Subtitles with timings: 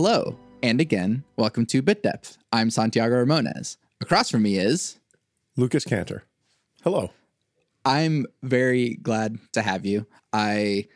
[0.00, 2.38] Hello, and again, welcome to Bit Depth.
[2.52, 3.78] I'm Santiago Ramones.
[4.00, 5.00] Across from me is
[5.56, 6.22] Lucas Cantor.
[6.84, 7.10] Hello.
[7.84, 10.06] I'm very glad to have you.
[10.32, 10.86] I,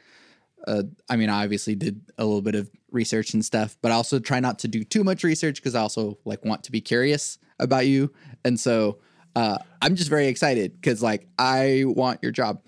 [0.68, 3.96] uh, I mean, I obviously did a little bit of research and stuff, but I
[3.96, 6.80] also try not to do too much research because I also like want to be
[6.80, 8.12] curious about you,
[8.44, 9.00] and so
[9.34, 12.62] uh, I'm just very excited because like I want your job.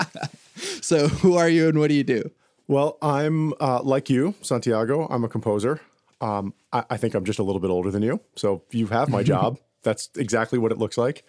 [0.80, 2.30] so, who are you and what do you do?
[2.68, 5.06] Well, I'm uh, like you, Santiago.
[5.08, 5.80] I'm a composer.
[6.20, 9.08] Um, I, I, think I'm just a little bit older than you, so you have
[9.08, 9.58] my job.
[9.82, 11.24] That's exactly what it looks like.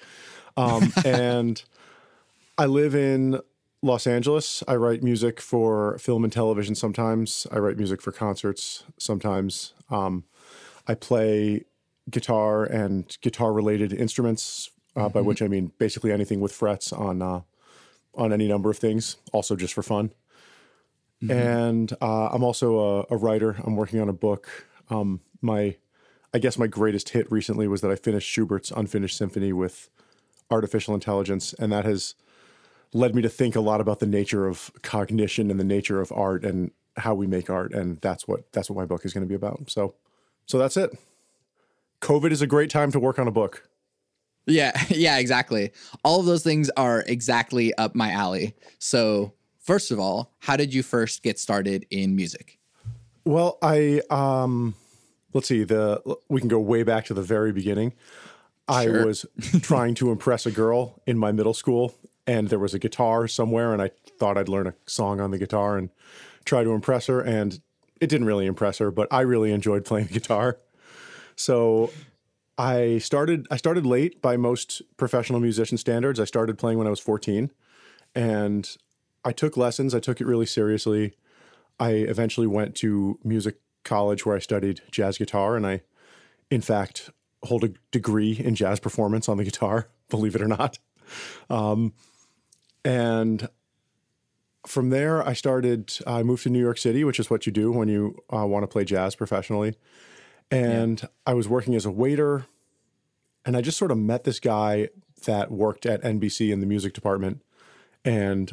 [0.55, 1.61] Um, and
[2.57, 3.39] I live in
[3.81, 4.63] Los Angeles.
[4.67, 7.45] I write music for film and television sometimes.
[7.51, 9.73] I write music for concerts sometimes.
[9.89, 10.23] Um,
[10.87, 11.65] I play
[12.09, 15.13] guitar and guitar related instruments, uh, mm-hmm.
[15.13, 17.41] by which I mean basically anything with frets on uh,
[18.15, 20.11] on any number of things, also just for fun.
[21.23, 21.31] Mm-hmm.
[21.31, 22.79] And uh, I'm also
[23.09, 23.55] a, a, writer.
[23.63, 24.47] I'm working on a book.
[24.89, 25.75] Um, my,
[26.33, 29.89] I guess my greatest hit recently was that I finished Schubert's Unfinished Symphony with
[30.51, 32.13] artificial intelligence, and that has
[32.93, 36.11] led me to think a lot about the nature of cognition and the nature of
[36.11, 39.23] art and how we make art, and that's what that's what my book is going
[39.23, 39.69] to be about.
[39.69, 39.95] So,
[40.45, 40.97] so that's it.
[42.01, 43.67] COVID is a great time to work on a book.
[44.45, 45.71] Yeah, yeah, exactly.
[46.03, 48.55] All of those things are exactly up my alley.
[48.79, 49.33] So,
[49.67, 52.57] first of all, how did you first get started in music?
[53.25, 54.73] Well, I um
[55.33, 57.91] let's see, the we can go way back to the very beginning.
[58.71, 59.01] Sure.
[59.01, 59.25] I was
[59.61, 61.93] trying to impress a girl in my middle school
[62.25, 65.37] and there was a guitar somewhere and I thought I'd learn a song on the
[65.37, 65.89] guitar and
[66.45, 67.59] try to impress her and
[67.99, 70.59] it didn't really impress her, but I really enjoyed playing the guitar.
[71.35, 71.91] So
[72.57, 76.19] I started I started late by most professional musician standards.
[76.19, 77.51] I started playing when I was 14
[78.15, 78.77] and
[79.23, 79.93] I took lessons.
[79.93, 81.13] I took it really seriously.
[81.79, 85.81] I eventually went to music college where I studied jazz guitar and I
[86.49, 87.09] in fact
[87.43, 90.79] hold a degree in jazz performance on the guitar, believe it or not.
[91.49, 91.93] Um,
[92.83, 93.47] and
[94.65, 97.71] from there, I started, I moved to New York City, which is what you do
[97.71, 99.75] when you uh, want to play jazz professionally.
[100.51, 101.07] And yeah.
[101.25, 102.45] I was working as a waiter.
[103.45, 104.89] And I just sort of met this guy
[105.25, 107.41] that worked at NBC in the music department
[108.03, 108.51] and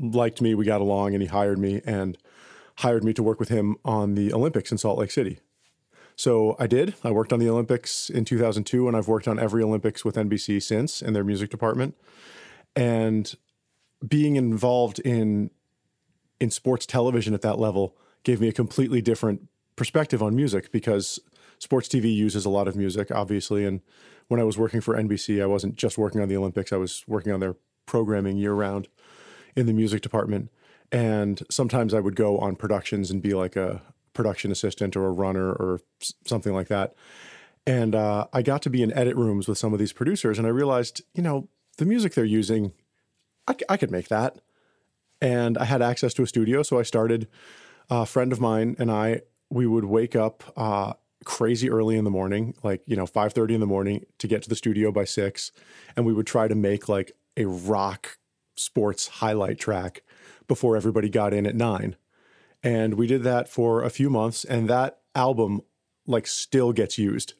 [0.00, 0.54] liked me.
[0.54, 2.18] We got along and he hired me and
[2.78, 5.40] hired me to work with him on the Olympics in Salt Lake City.
[6.16, 6.94] So I did.
[7.02, 10.62] I worked on the Olympics in 2002 and I've worked on every Olympics with NBC
[10.62, 11.96] since in their music department.
[12.76, 13.34] And
[14.06, 15.50] being involved in
[16.40, 21.18] in sports television at that level gave me a completely different perspective on music because
[21.58, 23.64] sports TV uses a lot of music, obviously.
[23.64, 23.80] And
[24.28, 27.04] when I was working for NBC, I wasn't just working on the Olympics, I was
[27.06, 27.56] working on their
[27.86, 28.88] programming year round
[29.56, 30.50] in the music department.
[30.92, 33.82] And sometimes I would go on productions and be like a
[34.12, 35.80] production assistant or a runner or
[36.24, 36.94] something like that.
[37.66, 40.46] And uh, I got to be in edit rooms with some of these producers, and
[40.46, 41.48] I realized, you know,
[41.78, 42.72] the music they're using,
[43.48, 44.38] I, I could make that.
[45.20, 47.28] And I had access to a studio, so I started.
[47.90, 49.20] A friend of mine and I
[49.50, 50.94] we would wake up uh,
[51.24, 54.42] crazy early in the morning, like you know five thirty in the morning, to get
[54.42, 55.52] to the studio by six,
[55.96, 58.18] and we would try to make like a rock
[58.54, 60.02] sports highlight track
[60.46, 61.96] before everybody got in at nine,
[62.62, 65.62] and we did that for a few months, and that album
[66.06, 67.34] like still gets used.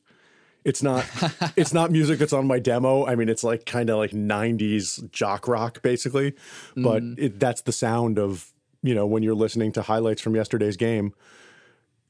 [0.65, 1.05] It's not
[1.57, 3.07] it's not music that's on my demo.
[3.07, 6.35] I mean, it's like kind of like 90s jock rock basically,
[6.77, 7.19] but mm.
[7.19, 11.15] it, that's the sound of, you know, when you're listening to highlights from yesterday's game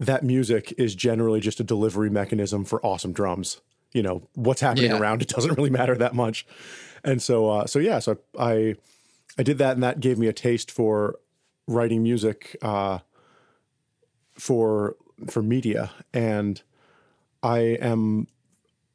[0.01, 3.61] that music is generally just a delivery mechanism for awesome drums.
[3.93, 4.99] You know, what's happening yeah.
[4.99, 6.47] around it doesn't really matter that much.
[7.05, 8.75] And so, uh, so yeah, so I, I
[9.43, 11.17] did that and that gave me a taste for
[11.67, 13.01] writing music, uh,
[14.35, 14.97] for,
[15.29, 15.91] for media.
[16.13, 16.63] And
[17.43, 18.29] I am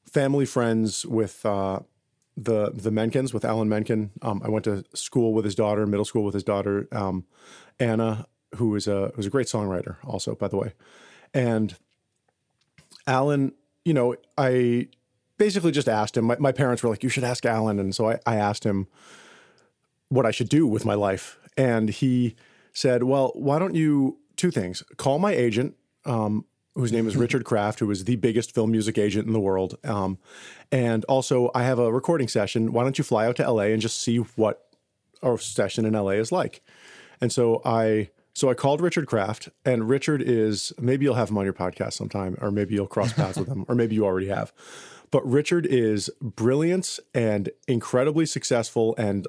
[0.06, 1.82] family friends with, uh,
[2.42, 4.12] the the Menkens with Alan Menken.
[4.22, 7.26] Um, I went to school with his daughter, middle school with his daughter, um,
[7.82, 10.74] Anna who is a who's a great songwriter, also by the way.
[11.34, 11.76] And
[13.06, 13.54] Alan,
[13.86, 14.88] you know, I
[15.38, 16.26] basically just asked him.
[16.26, 18.88] My, my parents were like, "You should ask Alan," and so I, I asked him
[20.10, 22.36] what I should do with my life, and he
[22.74, 24.84] said, "Well, why don't you two things?
[24.98, 25.76] Call my agent."
[26.06, 26.46] Um,
[26.76, 29.78] whose name is Richard Kraft, who is the biggest film music agent in the world.
[29.84, 30.18] Um,
[30.72, 32.72] and also, I have a recording session.
[32.72, 34.66] Why don't you fly out to LA and just see what
[35.22, 36.62] our session in LA is like?
[37.22, 41.38] And so I so I called Richard Kraft, and Richard is maybe you'll have him
[41.38, 44.28] on your podcast sometime, or maybe you'll cross paths with him, or maybe you already
[44.28, 44.54] have.
[45.12, 49.28] But Richard is brilliant and incredibly successful, and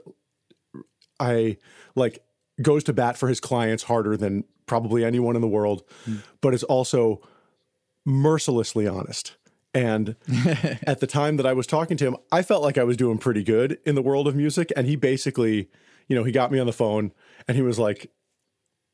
[1.21, 1.59] I
[1.95, 2.23] like
[2.61, 5.83] goes to bat for his clients harder than probably anyone in the world,
[6.41, 7.21] but is also
[8.05, 9.37] mercilessly honest.
[9.73, 10.17] And
[10.87, 13.19] at the time that I was talking to him, I felt like I was doing
[13.19, 14.73] pretty good in the world of music.
[14.77, 15.69] And he basically,
[16.09, 17.13] you know, he got me on the phone
[17.47, 18.11] and he was like,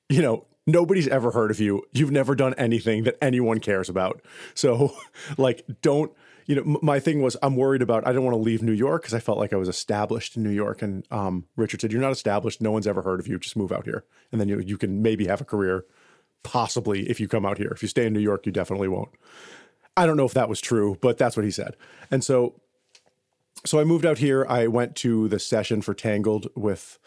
[0.08, 1.82] you know, nobody's ever heard of you.
[1.92, 4.22] You've never done anything that anyone cares about.
[4.54, 4.94] So,
[5.38, 6.12] like, don't,
[6.46, 8.72] you know, m- my thing was I'm worried about, I don't want to leave New
[8.72, 10.80] York because I felt like I was established in New York.
[10.80, 12.62] And um, Richard said, You're not established.
[12.62, 13.38] No one's ever heard of you.
[13.38, 14.04] Just move out here.
[14.32, 15.84] And then you, you can maybe have a career,
[16.42, 17.68] possibly, if you come out here.
[17.68, 19.10] If you stay in New York, you definitely won't.
[19.96, 21.76] I don't know if that was true, but that's what he said.
[22.10, 22.60] And so,
[23.64, 24.46] so I moved out here.
[24.48, 26.98] I went to the session for Tangled with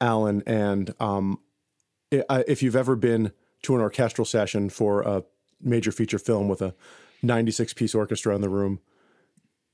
[0.00, 1.40] Alan, and um,
[2.10, 3.32] if you've ever been
[3.62, 5.24] to an orchestral session for a
[5.60, 6.74] major feature film with a
[7.22, 8.80] 96 piece orchestra in the room,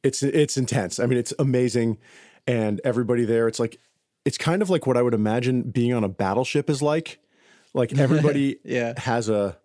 [0.03, 0.99] it's it's intense.
[1.01, 1.99] I mean, it's amazing,
[2.47, 3.49] and everybody there.
[3.49, 3.81] It's like
[4.25, 7.19] it's kind of like what I would imagine being on a battleship is like.
[7.75, 8.95] Like everybody Yeah.
[8.99, 9.59] has a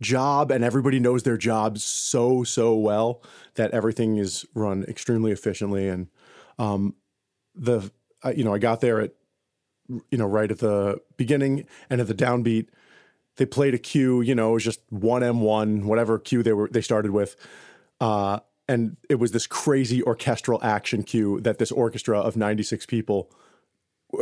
[0.00, 3.22] job and everybody knows their job so so well
[3.56, 6.06] that everything is run extremely efficiently and
[6.60, 6.94] um
[7.56, 7.90] the
[8.24, 9.10] uh, you know I got there at
[9.88, 12.68] you know right at the beginning and at the downbeat
[13.38, 16.82] they played a cue you know it was just 1m1 whatever cue they were they
[16.82, 17.34] started with.
[18.00, 18.40] Uh
[18.70, 23.30] and it was this crazy orchestral action cue that this orchestra of 96 people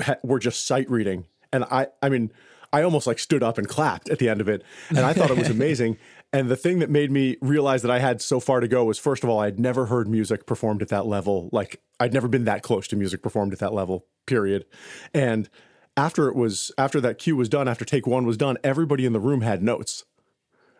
[0.02, 1.26] ha- were just sight reading.
[1.52, 2.30] And i i mean
[2.72, 4.62] i almost like stood up and clapped at the end of it.
[4.90, 5.98] And i thought it was amazing.
[6.32, 8.98] And the thing that made me realize that i had so far to go was
[8.98, 11.48] first of all i'd never heard music performed at that level.
[11.52, 14.66] Like i'd never been that close to music performed at that level period.
[15.14, 15.48] And
[15.96, 19.12] after it was after that cue was done after take one was done everybody in
[19.12, 20.04] the room had notes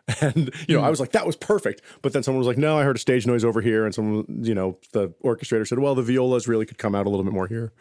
[0.21, 0.91] and you know, I hmm.
[0.91, 3.27] was like, "That was perfect." But then someone was like, "No, I heard a stage
[3.27, 6.77] noise over here." And someone, you know, the orchestrator said, "Well, the violas really could
[6.77, 7.73] come out a little bit more here."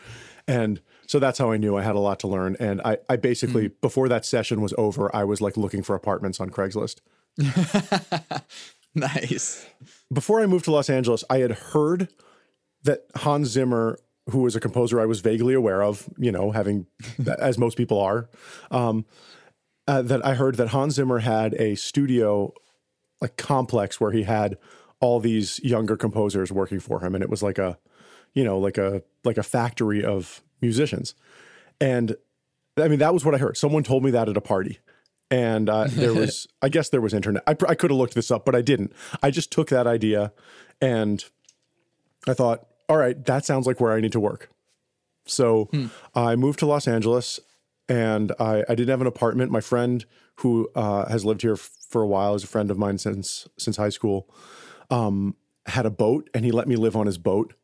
[0.49, 2.57] And so that's how I knew I had a lot to learn.
[2.59, 3.75] And I, I basically, hmm.
[3.81, 6.97] before that session was over, I was like looking for apartments on Craigslist.
[8.97, 9.67] Nice.
[10.11, 12.09] Before I moved to Los Angeles, I had heard
[12.85, 13.99] that Hans Zimmer,
[14.29, 16.87] who was a composer I was vaguely aware of, you know, having,
[17.39, 18.29] as most people are,
[18.71, 19.05] um,
[19.89, 22.53] uh, that I heard that Hans Zimmer had a studio,
[23.21, 24.59] like complex, where he had
[25.01, 27.79] all these younger composers working for him, and it was like a,
[28.35, 31.15] you know, like a like a factory of musicians,
[31.81, 32.17] and
[32.77, 33.57] I mean that was what I heard.
[33.57, 34.81] Someone told me that at a party,
[35.31, 37.43] and uh, there was, I guess there was internet.
[37.47, 38.93] I, I could have looked this up, but I didn't.
[39.23, 40.33] I just took that idea,
[40.81, 41.25] and
[42.27, 44.51] I thought, all right, that sounds like where I need to work.
[45.27, 45.69] So
[46.15, 47.41] I moved to Los Angeles
[47.89, 49.51] and I, I didn't have an apartment.
[49.51, 50.05] My friend
[50.37, 53.49] who uh, has lived here f- for a while is a friend of mine since
[53.59, 54.29] since high school.
[54.91, 55.35] Um,
[55.67, 57.55] had a boat and he let me live on his boat.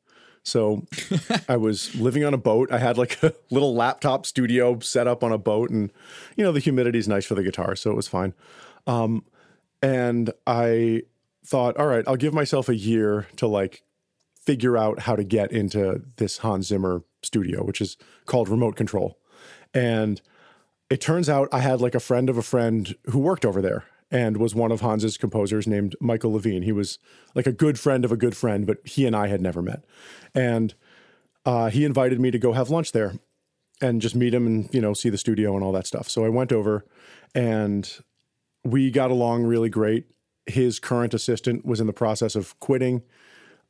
[0.42, 0.86] So
[1.48, 2.72] I was living on a boat.
[2.72, 5.92] I had like a little laptop studio set up on a boat, and
[6.36, 8.34] you know the humidity is nice for the guitar, so it was fine.
[8.86, 9.25] Um,
[9.80, 11.02] and I
[11.44, 13.82] thought, all right, I'll give myself a year to like
[14.44, 17.96] figure out how to get into this Hans Zimmer studio, which is
[18.26, 19.18] called Remote Control.
[19.72, 20.20] And
[20.90, 23.84] it turns out I had like a friend of a friend who worked over there
[24.11, 26.62] and was one of Hans's composers named Michael Levine.
[26.62, 26.99] He was
[27.34, 29.84] like a good friend of a good friend, but he and I had never met.
[30.34, 30.75] And
[31.46, 33.14] uh, he invited me to go have lunch there
[33.80, 36.08] and just meet him and, you know, see the studio and all that stuff.
[36.08, 36.84] So I went over
[37.34, 37.90] and
[38.64, 40.06] we got along really great.
[40.46, 43.02] His current assistant was in the process of quitting.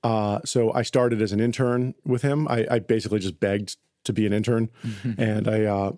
[0.03, 2.49] Uh, so I started as an intern with him.
[2.49, 4.69] I, I basically just begged to be an intern.
[5.17, 5.93] And I, uh,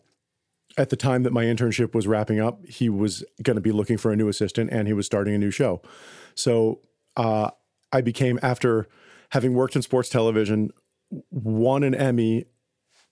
[0.77, 3.97] at the time that my internship was wrapping up, he was going to be looking
[3.97, 5.81] for a new assistant and he was starting a new show.
[6.35, 6.81] So
[7.17, 7.51] uh,
[7.93, 8.89] I became, after
[9.31, 10.71] having worked in sports television,
[11.31, 12.45] won an Emmy,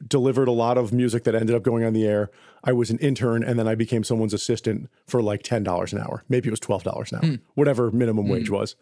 [0.07, 2.31] delivered a lot of music that ended up going on the air.
[2.65, 6.25] I was an intern and then I became someone's assistant for like $10 an hour.
[6.29, 8.77] Maybe it was $12 an hour, whatever minimum wage was,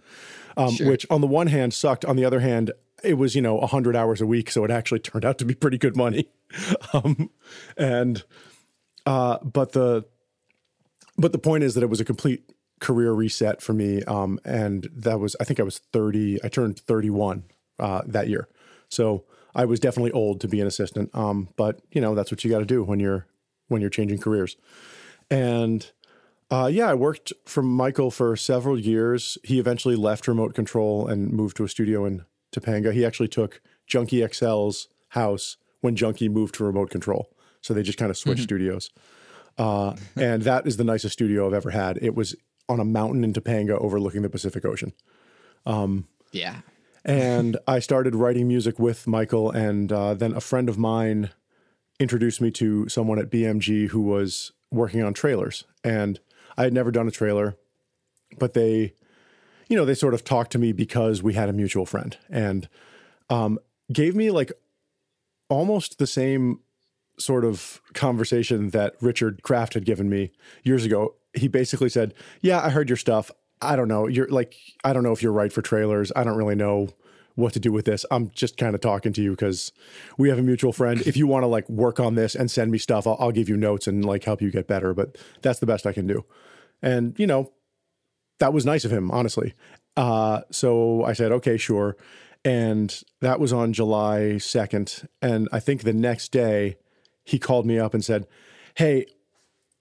[0.57, 2.05] um, which on the one hand sucked.
[2.05, 2.73] On the other hand,
[3.03, 4.51] it was, you know, 100 hours a week.
[4.51, 6.29] So it actually turned out to be pretty good money.
[6.93, 7.31] um,
[7.77, 8.23] and,
[9.07, 10.05] uh, but the,
[11.17, 12.51] but the point is that it was a complete
[12.81, 14.03] career reset for me.
[14.05, 17.45] Um, and that was, I think I was 30, I turned 31
[17.79, 18.49] uh, that year.
[18.89, 19.25] So
[19.55, 21.11] I was definitely old to be an assistant.
[21.15, 23.27] Um, but you know, that's what you got to do when you're,
[23.69, 24.57] when you're changing careers.
[25.31, 25.91] And
[26.51, 29.39] uh, yeah, I worked for Michael for several years.
[29.45, 32.93] He eventually left remote control and moved to a studio in Topanga.
[32.93, 37.31] He actually took Junkie XL's house when Junkie moved to remote control.
[37.61, 38.91] So they just kind of switched studios.
[39.59, 41.99] Uh, and that is the nicest studio I've ever had.
[42.01, 42.35] It was
[42.69, 44.93] on a mountain in Topanga overlooking the Pacific Ocean.
[46.33, 46.61] Yeah.
[47.05, 51.31] And I started writing music with Michael, and uh, then a friend of mine
[51.99, 55.65] introduced me to someone at BMG who was working on trailers.
[55.85, 56.21] And
[56.57, 57.57] I had never done a trailer,
[58.39, 58.95] but they,
[59.69, 62.69] you know, they sort of talked to me because we had a mutual friend and
[63.29, 63.59] um,
[63.93, 64.53] gave me like
[65.49, 66.61] almost the same
[67.19, 71.15] sort of conversation that Richard Kraft had given me years ago.
[71.35, 73.31] He basically said, Yeah, I heard your stuff.
[73.63, 74.07] I don't know.
[74.07, 76.13] You're like, I don't know if you're right for trailers.
[76.17, 76.91] I don't really know
[77.35, 78.05] what to do with this.
[78.11, 79.73] I'm just kind of talking to you because
[80.19, 81.01] we have a mutual friend.
[81.07, 83.49] If you want to like work on this and send me stuff, I'll, I'll give
[83.49, 84.95] you notes and like help you get better.
[84.95, 86.25] But that's the best I can do.
[86.83, 87.53] And, you know,
[88.39, 89.55] that was nice of him, honestly.
[89.97, 91.97] Uh, so I said, okay, sure.
[92.45, 95.07] And that was on July 2nd.
[95.21, 96.77] And I think the next day
[97.25, 98.27] he called me up and said,
[98.75, 99.07] Hey,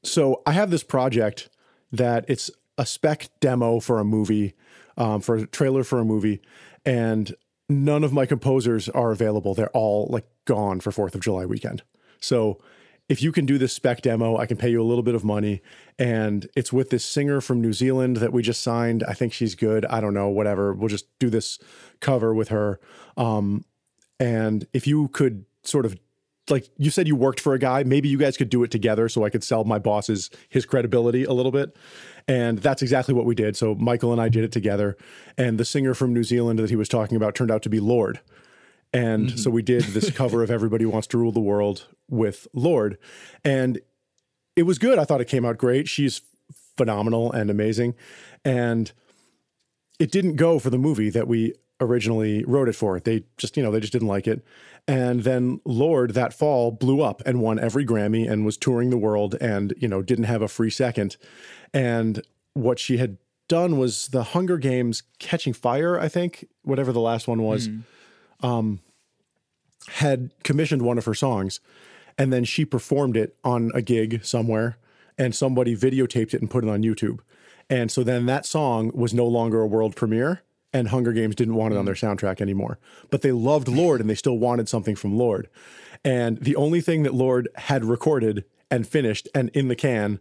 [0.03, 1.49] so I have this project
[1.91, 4.55] that it's a spec demo for a movie,
[4.97, 6.41] um, for a trailer for a movie.
[6.85, 7.35] And
[7.67, 9.53] none of my composers are available.
[9.53, 11.83] They're all like gone for 4th of July weekend.
[12.21, 12.59] So
[13.09, 15.25] if you can do this spec demo, I can pay you a little bit of
[15.25, 15.61] money.
[15.97, 19.03] And it's with this singer from New Zealand that we just signed.
[19.03, 19.85] I think she's good.
[19.85, 20.73] I don't know, whatever.
[20.73, 21.59] We'll just do this
[21.99, 22.79] cover with her.
[23.17, 23.65] Um,
[24.21, 25.97] and if you could sort of
[26.49, 29.07] like you said you worked for a guy maybe you guys could do it together
[29.07, 31.75] so i could sell my bosses his credibility a little bit
[32.29, 34.95] and that's exactly what we did so michael and i did it together
[35.37, 37.79] and the singer from new zealand that he was talking about turned out to be
[37.79, 38.19] Lorde.
[38.93, 39.37] and mm-hmm.
[39.37, 42.97] so we did this cover of everybody wants to rule the world with Lorde.
[43.43, 43.81] and
[44.55, 46.21] it was good i thought it came out great she's
[46.77, 47.95] phenomenal and amazing
[48.45, 48.93] and
[49.99, 52.99] it didn't go for the movie that we originally wrote it for.
[52.99, 54.43] They just, you know, they just didn't like it.
[54.89, 58.97] And then Lorde that fall blew up and won every Grammy and was touring the
[58.97, 61.15] world and, you know, didn't have a free second.
[61.75, 62.23] And
[62.55, 67.27] what she had done was the Hunger Games Catching Fire, I think, whatever the last
[67.27, 67.83] one was, mm.
[68.41, 68.79] um,
[69.89, 71.59] had commissioned one of her songs.
[72.17, 74.79] And then she performed it on a gig somewhere
[75.19, 77.19] and somebody videotaped it and put it on YouTube.
[77.69, 80.41] And so then that song was no longer a world premiere
[80.73, 81.87] and Hunger Games didn't want it on mm.
[81.87, 82.79] their soundtrack anymore.
[83.09, 85.49] But they loved Lorde and they still wanted something from Lorde.
[86.03, 90.19] And the only thing that Lorde had recorded and finished and in the can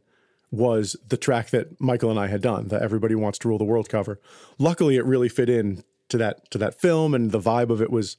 [0.51, 3.65] was the track that Michael and I had done, the Everybody Wants to Rule the
[3.65, 4.19] World cover.
[4.59, 7.91] Luckily it really fit in to that to that film and the vibe of it
[7.91, 8.17] was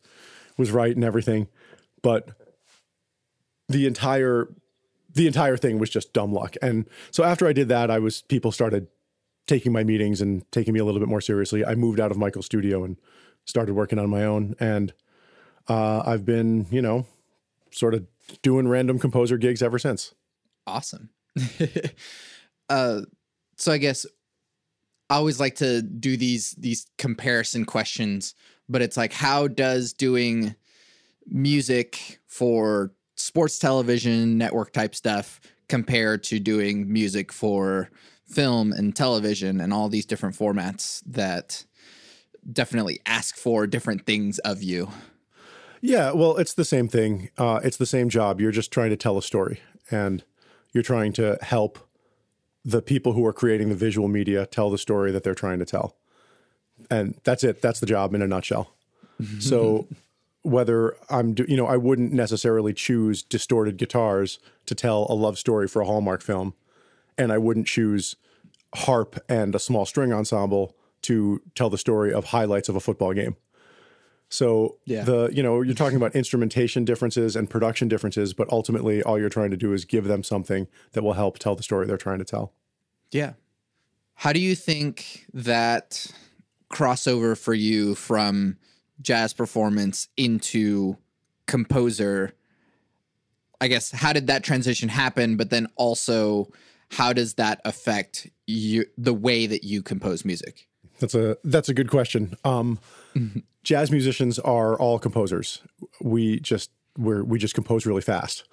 [0.58, 1.48] was right and everything.
[2.04, 2.30] But
[3.68, 4.50] the entire
[5.12, 6.56] the entire thing was just dumb luck.
[6.62, 8.88] And so after I did that, I was people started
[9.50, 12.18] taking my meetings and taking me a little bit more seriously, I moved out of
[12.18, 12.98] Michael's studio and
[13.46, 14.56] started working on my own.
[14.60, 14.94] And
[15.68, 17.08] uh, I've been, you know,
[17.72, 18.06] sort of
[18.44, 20.14] doing random composer gigs ever since.
[20.68, 21.10] Awesome.
[22.70, 23.02] uh,
[23.58, 24.06] so I guess
[25.10, 28.36] I always like to do these these comparison questions,
[28.70, 30.56] but it's like, how does doing
[31.26, 37.90] music for sports television network type stuff compare to doing music for
[38.30, 41.66] film and television and all these different formats that
[42.52, 44.90] definitely ask for different things of you.
[45.82, 47.30] Yeah, well, it's the same thing.
[47.38, 48.42] Uh, it's the same job.
[48.42, 50.24] You're just trying to tell a story and
[50.74, 51.80] you're trying to help
[52.66, 55.66] the people who are creating the visual media tell the story that they're trying to
[55.66, 55.96] tell.
[56.92, 57.62] And that's it.
[57.62, 58.74] That's the job in a nutshell.
[59.40, 59.88] so
[60.44, 65.38] whether I'm, do, you know, I wouldn't necessarily choose distorted guitars to tell a love
[65.38, 66.54] story for a Hallmark film
[67.20, 68.16] and I wouldn't choose
[68.74, 73.14] harp and a small string ensemble to tell the story of highlights of a football
[73.14, 73.36] game.
[74.30, 75.04] So yeah.
[75.04, 79.30] the you know you're talking about instrumentation differences and production differences, but ultimately all you're
[79.30, 82.20] trying to do is give them something that will help tell the story they're trying
[82.20, 82.54] to tell.
[83.12, 83.34] Yeah.
[84.14, 86.06] How do you think that
[86.72, 88.58] crossover for you from
[89.02, 90.98] jazz performance into
[91.48, 92.34] composer?
[93.60, 95.38] I guess how did that transition happen?
[95.38, 96.52] But then also
[96.92, 100.68] how does that affect you the way that you compose music?
[101.00, 102.36] That's a that's a good question.
[102.44, 102.80] Um,
[103.16, 103.40] mm-hmm.
[103.64, 105.62] Jazz musicians are all composers.
[106.02, 108.46] We just we we just compose really fast.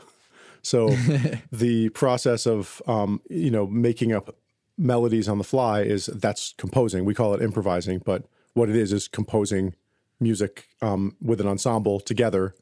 [0.63, 0.89] So
[1.53, 4.37] the process of um, you know making up
[4.79, 7.05] melodies on the fly is that's composing.
[7.05, 8.25] We call it improvising, but
[8.55, 9.75] what it is is composing
[10.21, 12.55] music um, with an ensemble together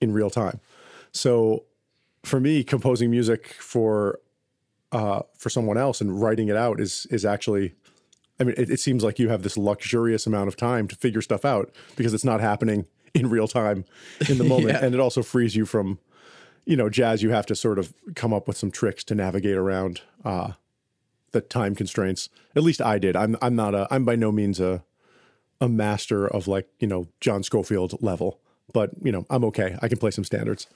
[0.00, 0.60] in real time.
[1.12, 1.64] So
[2.24, 4.20] for me, composing music for
[4.92, 7.74] uh, for someone else and writing it out is is actually
[8.40, 11.20] I mean, it, it, seems like you have this luxurious amount of time to figure
[11.20, 13.84] stuff out because it's not happening in real time
[14.28, 14.70] in the moment.
[14.70, 14.84] yeah.
[14.84, 15.98] And it also frees you from,
[16.64, 17.22] you know, jazz.
[17.22, 20.52] You have to sort of come up with some tricks to navigate around uh,
[21.32, 22.28] the time constraints.
[22.54, 23.16] At least I did.
[23.16, 24.84] I'm I'm not a I'm by no means a
[25.60, 28.40] a master of like you know John Scofield level.
[28.72, 29.76] but you know, I'm okay.
[29.82, 30.66] I can play some standards.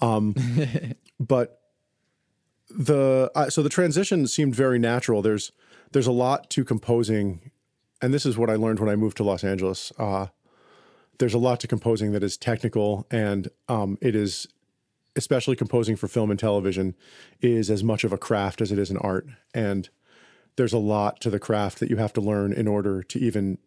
[0.00, 0.34] Um,
[1.20, 1.60] but
[2.68, 5.22] the uh, so the transition seemed very natural.
[5.22, 5.52] There's
[5.92, 7.50] there's a lot to composing,
[8.02, 9.92] and this is what I learned when I moved to Los Angeles.
[9.98, 10.26] Uh,
[11.18, 14.46] there's a lot to composing that is technical, and um, it is
[15.14, 16.94] especially composing for film and television
[17.40, 19.88] is as much of a craft as it is an art, and
[20.56, 23.58] there's a lot to the craft that you have to learn in order to even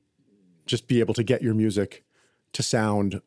[0.65, 2.03] just be able to get your music
[2.53, 3.21] to sound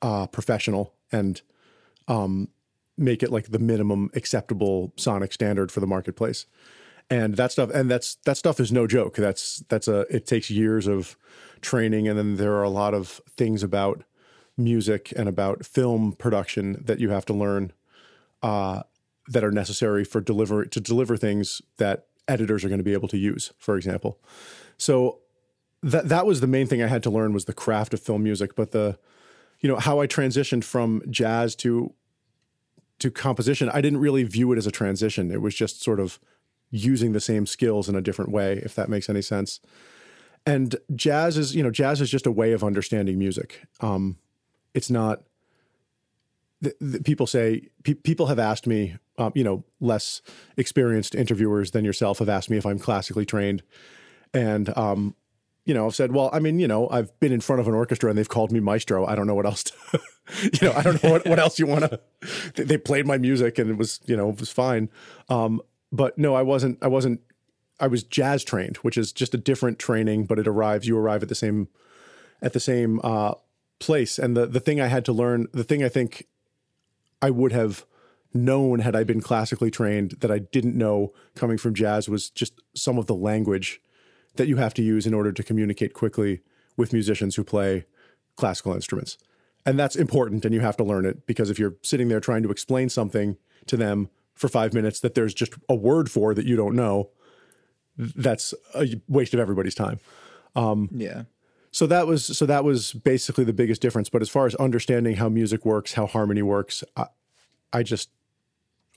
[0.00, 1.42] uh, professional and
[2.06, 2.48] um,
[2.98, 6.46] make it like the minimum acceptable sonic standard for the marketplace.
[7.10, 9.16] And that stuff, and that's that stuff is no joke.
[9.16, 11.16] That's that's a it takes years of
[11.62, 14.04] training, and then there are a lot of things about
[14.58, 17.72] music and about film production that you have to learn
[18.42, 18.82] uh,
[19.28, 23.08] that are necessary for deliver to deliver things that editors are going to be able
[23.08, 24.18] to use, for example.
[24.76, 25.20] So
[25.82, 28.22] that that was the main thing I had to learn was the craft of film
[28.22, 28.98] music, but the
[29.60, 31.94] you know how I transitioned from jazz to
[32.98, 35.30] to composition, I didn't really view it as a transition.
[35.30, 36.18] It was just sort of
[36.70, 39.60] using the same skills in a different way, if that makes any sense.
[40.44, 43.62] And jazz is, you know, jazz is just a way of understanding music.
[43.80, 44.18] Um,
[44.74, 45.22] it's not.
[46.60, 50.22] The, the people say pe- people have asked me, um, you know, less
[50.56, 53.62] experienced interviewers than yourself have asked me if I'm classically trained,
[54.34, 55.14] and um,
[55.68, 57.74] you know, I've said, well, I mean, you know, I've been in front of an
[57.74, 59.04] orchestra and they've called me maestro.
[59.04, 59.74] I don't know what else, to,
[60.42, 61.84] you know, I don't know what, what else you want
[62.54, 64.88] to, they played my music and it was, you know, it was fine.
[65.28, 65.60] Um,
[65.92, 67.20] but no, I wasn't, I wasn't,
[67.78, 71.22] I was jazz trained, which is just a different training, but it arrives, you arrive
[71.22, 71.68] at the same,
[72.40, 73.34] at the same, uh,
[73.78, 74.18] place.
[74.18, 76.28] And the, the thing I had to learn, the thing I think
[77.20, 77.84] I would have
[78.32, 82.54] known had I been classically trained that I didn't know coming from jazz was just
[82.74, 83.82] some of the language
[84.38, 86.40] that you have to use in order to communicate quickly
[86.76, 87.84] with musicians who play
[88.36, 89.18] classical instruments.
[89.66, 92.42] And that's important and you have to learn it because if you're sitting there trying
[92.44, 96.46] to explain something to them for 5 minutes that there's just a word for that
[96.46, 97.10] you don't know,
[97.98, 99.98] that's a waste of everybody's time.
[100.56, 101.24] Um, yeah.
[101.70, 104.08] So that was so that was basically the biggest difference.
[104.08, 107.06] But as far as understanding how music works, how harmony works, I,
[107.72, 108.08] I just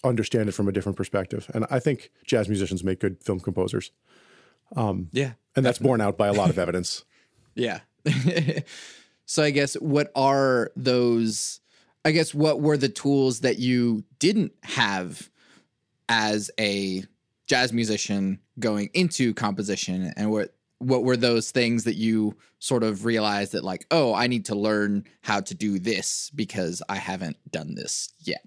[0.03, 1.49] understand it from a different perspective.
[1.53, 3.91] And I think jazz musicians make good film composers.
[4.75, 5.33] Um, yeah.
[5.55, 7.03] And that's borne out by a lot of evidence.
[7.55, 7.79] yeah.
[9.25, 11.59] so I guess what are those,
[12.05, 15.29] I guess, what were the tools that you didn't have
[16.07, 17.03] as a
[17.47, 23.05] jazz musician going into composition and what what were those things that you sort of
[23.05, 27.35] realized that like oh i need to learn how to do this because i haven't
[27.51, 28.41] done this yet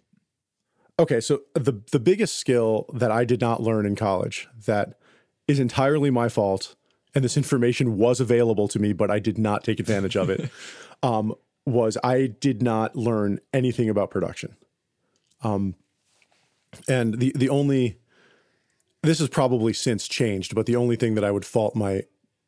[0.99, 4.99] okay so the the biggest skill that i did not learn in college that
[5.47, 6.75] is entirely my fault,
[7.15, 10.51] and this information was available to me, but I did not take advantage of it.
[11.03, 11.35] um,
[11.67, 14.57] was I did not learn anything about production.
[15.43, 15.75] Um,
[16.89, 17.99] and the the only
[19.03, 22.03] this has probably since changed, but the only thing that I would fault my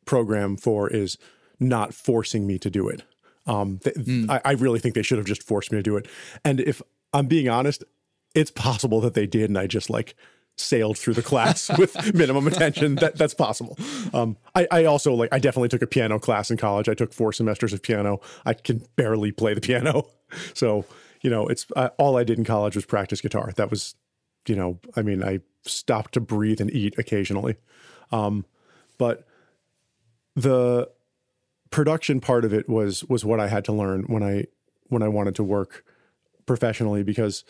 [0.05, 1.19] program for is
[1.61, 3.03] not forcing me to do it.
[3.47, 4.31] Um, th- mm.
[4.31, 6.09] I, I really think they should have just forced me to do it.
[6.45, 6.83] And if
[7.13, 7.85] I'm being honest,
[8.35, 10.15] it's possible that they did, and I just like
[10.57, 12.97] sailed through the class with minimum attention.
[12.97, 13.79] That that's possible.
[14.13, 16.89] Um, I, I also like I definitely took a piano class in college.
[16.89, 18.21] I took four semesters of piano.
[18.45, 20.09] I can barely play the piano,
[20.55, 20.85] so
[21.23, 23.53] you know it's uh, all I did in college was practice guitar.
[23.57, 23.95] That was,
[24.47, 27.57] you know, I mean I stopped to breathe and eat occasionally,
[28.11, 28.45] um,
[28.99, 29.27] but
[30.35, 30.91] the
[31.71, 34.47] production part of it was was what I had to learn when I
[34.89, 35.85] when I wanted to work
[36.47, 37.45] professionally because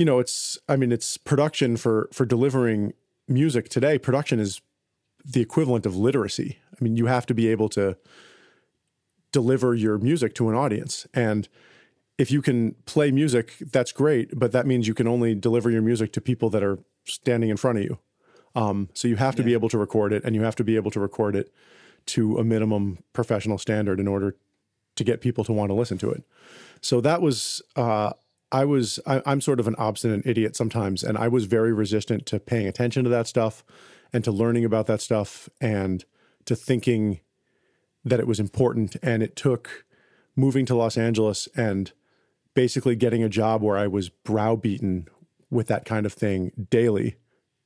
[0.00, 2.94] you know, it's I mean, it's production for for delivering
[3.28, 3.98] music today.
[3.98, 4.62] Production is
[5.26, 6.58] the equivalent of literacy.
[6.72, 7.98] I mean, you have to be able to
[9.30, 11.06] deliver your music to an audience.
[11.12, 11.50] And
[12.16, 15.82] if you can play music, that's great, but that means you can only deliver your
[15.82, 17.98] music to people that are standing in front of you.
[18.54, 19.48] Um, so you have to yeah.
[19.48, 21.52] be able to record it, and you have to be able to record it
[22.06, 24.34] to a minimum professional standard in order
[24.96, 26.24] to get people to want to listen to it.
[26.80, 28.12] So that was uh,
[28.52, 32.26] I was I, am sort of an obstinate idiot sometimes, and I was very resistant
[32.26, 33.64] to paying attention to that stuff
[34.12, 36.04] and to learning about that stuff and
[36.46, 37.20] to thinking
[38.04, 38.96] that it was important.
[39.02, 39.84] And it took
[40.34, 41.92] moving to Los Angeles and
[42.54, 45.06] basically getting a job where I was browbeaten
[45.50, 47.16] with that kind of thing daily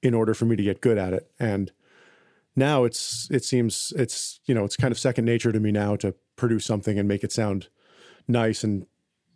[0.02, 1.30] in order for me to get good at it.
[1.38, 1.72] And
[2.56, 5.96] now it's it seems it's you know it's kind of second nature to me now
[5.96, 7.68] to produce something and make it sound
[8.28, 8.86] nice and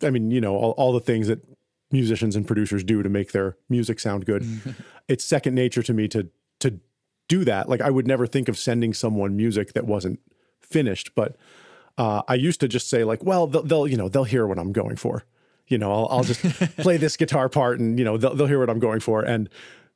[0.03, 1.41] I mean, you know, all, all the things that
[1.91, 4.47] musicians and producers do to make their music sound good.
[5.09, 6.29] it's second nature to me to
[6.61, 6.81] to
[7.29, 7.69] do that.
[7.69, 10.21] Like I would never think of sending someone music that wasn't
[10.61, 11.37] finished, but
[11.99, 14.59] uh, I used to just say like, well, they'll, they'll, you know, they'll hear what
[14.59, 15.25] I'm going for.
[15.67, 16.41] You know, I'll, I'll just
[16.79, 19.23] play this guitar part and, you know, they'll, they'll hear what I'm going for.
[19.23, 19.49] And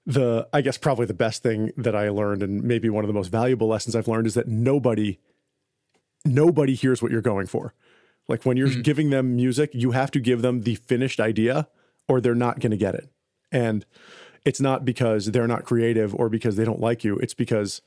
[0.05, 3.15] the, I guess probably the best thing that I learned and maybe one of the
[3.15, 5.21] most valuable lessons I've learned is that nobody,
[6.25, 7.73] nobody hears what you're going for.
[8.29, 8.83] Like when you're mm-hmm.
[8.83, 11.69] giving them music, you have to give them the finished idea
[12.09, 13.09] or they're not going to get it.
[13.51, 13.85] And
[14.45, 17.17] it's not because they're not creative or because they don't like you.
[17.19, 17.83] It's because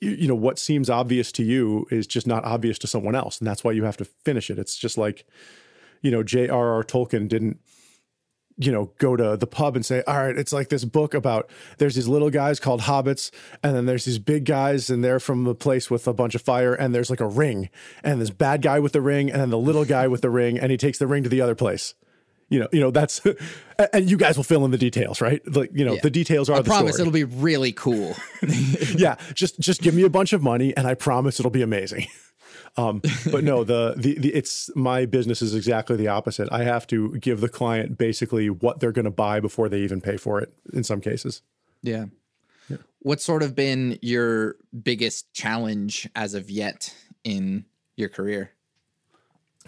[0.00, 3.38] you, you know what seems obvious to you is just not obvious to someone else,
[3.38, 4.58] and that's why you have to finish it.
[4.58, 5.24] It's just like
[6.02, 6.82] you know J.R.R.
[6.84, 7.60] Tolkien didn't
[8.58, 11.48] you know go to the pub and say all right it's like this book about
[11.78, 13.30] there's these little guys called hobbits
[13.62, 16.42] and then there's these big guys and they're from the place with a bunch of
[16.42, 17.70] fire and there's like a ring
[18.04, 20.58] and this bad guy with the ring and then the little guy with the ring
[20.58, 21.94] and he takes the ring to the other place
[22.52, 23.22] you know, you know that's,
[23.94, 25.40] and you guys will fill in the details, right?
[25.48, 26.00] Like, you know, yeah.
[26.02, 26.56] the details are.
[26.56, 27.08] I the promise story.
[27.08, 28.14] it'll be really cool.
[28.94, 32.06] yeah, just just give me a bunch of money, and I promise it'll be amazing.
[32.76, 36.48] Um, but no, the, the the it's my business is exactly the opposite.
[36.50, 40.00] I have to give the client basically what they're going to buy before they even
[40.00, 40.54] pay for it.
[40.72, 41.42] In some cases.
[41.82, 42.06] Yeah.
[42.68, 42.78] yeah.
[43.00, 48.52] What's sort of been your biggest challenge as of yet in your career?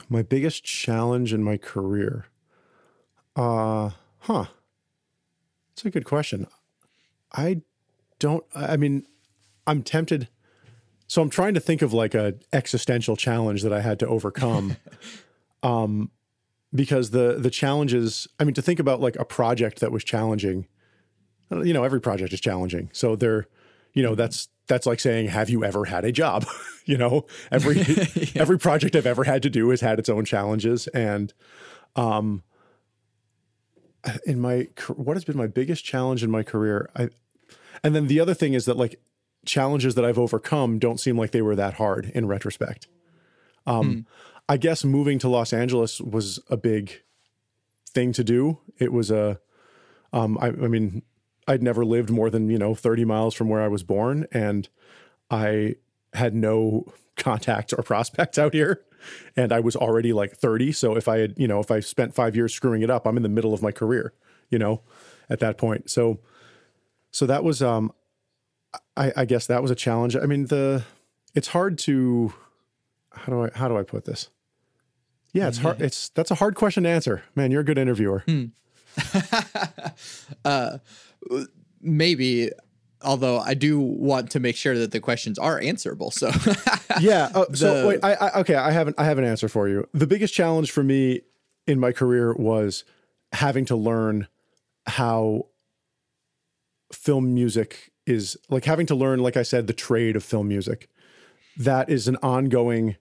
[0.08, 2.26] My biggest challenge in my career.
[3.36, 3.90] Uh,
[4.20, 4.46] huh.
[5.70, 6.46] That's a good question.
[7.32, 7.62] I
[8.18, 9.06] don't, I mean,
[9.66, 10.28] I'm tempted.
[11.14, 14.76] So I'm trying to think of like a existential challenge that I had to overcome.
[15.62, 16.10] um,
[16.74, 20.66] because the the challenges, I mean, to think about like a project that was challenging,
[21.52, 22.90] you know, every project is challenging.
[22.92, 23.46] So they're,
[23.92, 26.46] you know, that's that's like saying, have you ever had a job?
[26.84, 27.76] you know, every
[28.16, 28.42] yeah.
[28.42, 31.32] every project I've ever had to do has had its own challenges, and
[31.94, 32.42] um,
[34.26, 37.08] in my what has been my biggest challenge in my career i
[37.82, 39.00] and then the other thing is that like
[39.46, 42.88] challenges that i've overcome don't seem like they were that hard in retrospect
[43.66, 44.00] um hmm.
[44.48, 47.02] i guess moving to los angeles was a big
[47.90, 49.38] thing to do it was a
[50.12, 51.02] um I, I mean
[51.46, 54.68] i'd never lived more than you know 30 miles from where i was born and
[55.30, 55.76] i
[56.12, 58.84] had no contacts or prospects out here
[59.36, 60.72] and I was already like 30.
[60.72, 63.16] So if I had, you know, if I spent five years screwing it up, I'm
[63.16, 64.12] in the middle of my career,
[64.50, 64.82] you know,
[65.28, 65.90] at that point.
[65.90, 66.20] So,
[67.10, 67.92] so that was, um,
[68.96, 70.16] I, I guess that was a challenge.
[70.16, 70.84] I mean, the,
[71.34, 72.32] it's hard to,
[73.12, 74.28] how do I, how do I put this?
[75.32, 75.82] Yeah, it's hard.
[75.82, 77.50] It's, that's a hard question to answer, man.
[77.50, 78.22] You're a good interviewer.
[78.26, 78.44] Hmm.
[80.44, 80.78] uh,
[81.80, 82.50] maybe
[83.04, 86.10] although I do want to make sure that the questions are answerable.
[86.10, 86.30] So
[87.00, 87.30] yeah.
[87.34, 89.88] Uh, so the, wait, I, I, okay, I haven't I have an answer for you.
[89.92, 91.22] The biggest challenge for me
[91.66, 92.84] in my career was
[93.32, 94.28] having to learn
[94.86, 95.46] how
[96.92, 100.88] film music is like having to learn, like I said, the trade of film music.
[101.56, 102.96] That is an ongoing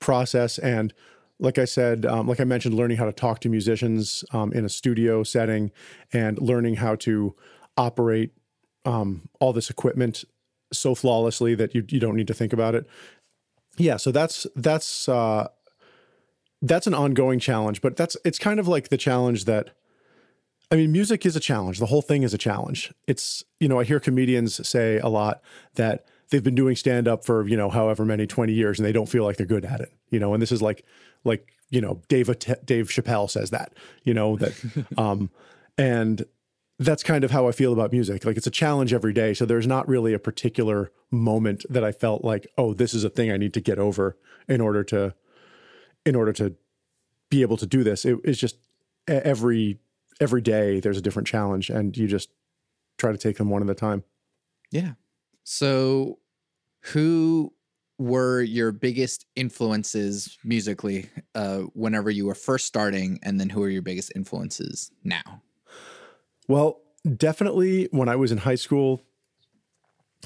[0.00, 0.92] process, and
[1.40, 4.64] like I said, um, like I mentioned, learning how to talk to musicians um, in
[4.64, 5.72] a studio setting
[6.12, 7.34] and learning how to
[7.76, 8.32] operate
[8.84, 10.24] um, all this equipment
[10.72, 12.86] so flawlessly that you you don't need to think about it.
[13.76, 15.48] Yeah, so that's that's uh,
[16.62, 19.70] that's an ongoing challenge, but that's it's kind of like the challenge that
[20.74, 21.78] I mean, music is a challenge.
[21.78, 22.92] The whole thing is a challenge.
[23.06, 25.40] It's you know I hear comedians say a lot
[25.76, 28.90] that they've been doing stand up for you know however many 20 years and they
[28.90, 30.84] don't feel like they're good at it you know and this is like
[31.22, 32.26] like you know dave
[32.64, 34.52] dave chappelle says that you know that
[34.98, 35.30] um
[35.78, 36.24] and
[36.80, 38.24] that's kind of how I feel about music.
[38.24, 39.32] Like it's a challenge every day.
[39.32, 43.10] So there's not really a particular moment that I felt like, oh, this is a
[43.10, 44.16] thing I need to get over
[44.48, 45.14] in order to
[46.04, 46.56] in order to
[47.30, 48.04] be able to do this.
[48.04, 48.56] It, it's just
[49.06, 49.78] every
[50.20, 52.30] every day there's a different challenge and you just
[52.98, 54.04] try to take them one at a time.
[54.70, 54.92] Yeah.
[55.44, 56.18] So
[56.92, 57.52] who
[57.98, 63.68] were your biggest influences musically uh, whenever you were first starting and then who are
[63.68, 65.42] your biggest influences now?
[66.48, 66.80] Well,
[67.16, 69.02] definitely when I was in high school,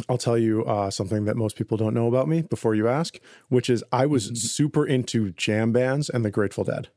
[0.09, 3.19] I'll tell you uh, something that most people don't know about me before you ask,
[3.49, 4.35] which is I was mm-hmm.
[4.37, 6.89] super into jam bands and the Grateful Dead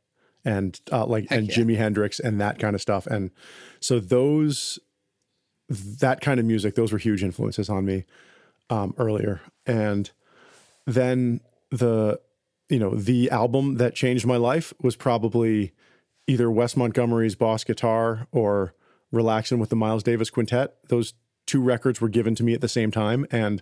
[0.43, 1.55] and uh, like Heck and yeah.
[1.55, 3.07] Jimi Hendrix and that kind of stuff.
[3.07, 3.31] And
[3.79, 4.79] so those
[5.69, 8.05] that kind of music, those were huge influences on me
[8.69, 9.41] um, earlier.
[9.65, 10.11] And
[10.85, 12.19] then the
[12.69, 15.73] you know the album that changed my life was probably
[16.27, 18.73] either Wes Montgomery's Boss Guitar or
[19.11, 20.75] relaxing with the Miles Davis Quintet.
[20.87, 21.13] Those
[21.45, 23.61] two records were given to me at the same time, and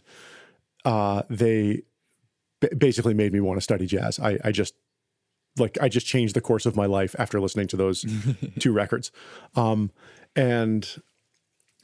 [0.86, 1.84] uh, they
[2.60, 4.20] b- basically made me want to study jazz.
[4.20, 4.76] I, I, just
[5.58, 8.06] like I just changed the course of my life after listening to those
[8.60, 9.12] two records,
[9.56, 9.92] um,
[10.36, 10.88] and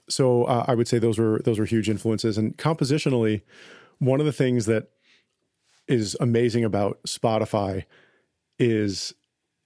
[0.09, 2.37] so uh, I would say those were those were huge influences.
[2.37, 3.41] And compositionally,
[3.99, 4.89] one of the things that
[5.87, 7.85] is amazing about Spotify
[8.59, 9.13] is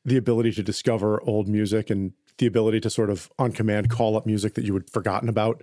[0.05, 4.17] the ability to discover old music and the ability to sort of on command call
[4.17, 5.61] up music that you had forgotten about.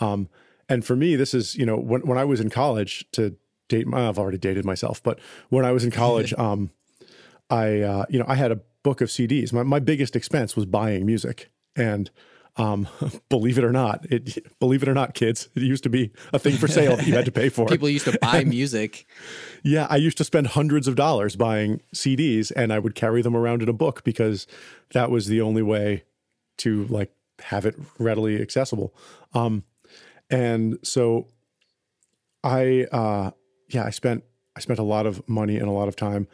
[0.00, 0.28] Um,
[0.68, 3.36] and for me, this is, you know, when, when I was in college to
[3.68, 6.70] date, I've already dated myself, but when I was in college, um,
[7.50, 9.52] I, uh, you know, I had a book of CDs.
[9.52, 11.50] My, my biggest expense was buying music.
[11.76, 12.10] And,
[12.56, 12.88] um,
[13.28, 16.38] believe it or not, it believe it or not, kids, it used to be a
[16.38, 17.66] thing for sale that you had to pay for.
[17.66, 19.06] People used to buy music.
[19.62, 23.36] yeah, I used to spend hundreds of dollars buying CDs, and I would carry them
[23.36, 24.46] around in a book because
[24.92, 26.02] that was the only way
[26.58, 28.92] to like have it readily accessible.
[29.34, 29.62] Um,
[30.28, 31.28] and so
[32.42, 33.30] I, uh,
[33.68, 34.24] yeah, I spent
[34.56, 36.26] I spent a lot of money and a lot of time,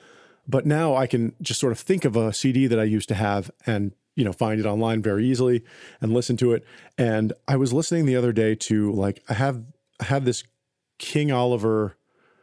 [0.46, 3.14] but now I can just sort of think of a CD that I used to
[3.14, 5.64] have and you know find it online very easily
[6.00, 6.64] and listen to it.
[6.98, 9.62] And I was listening the other day to like I have
[10.00, 10.44] I have this
[10.98, 11.96] King Oliver.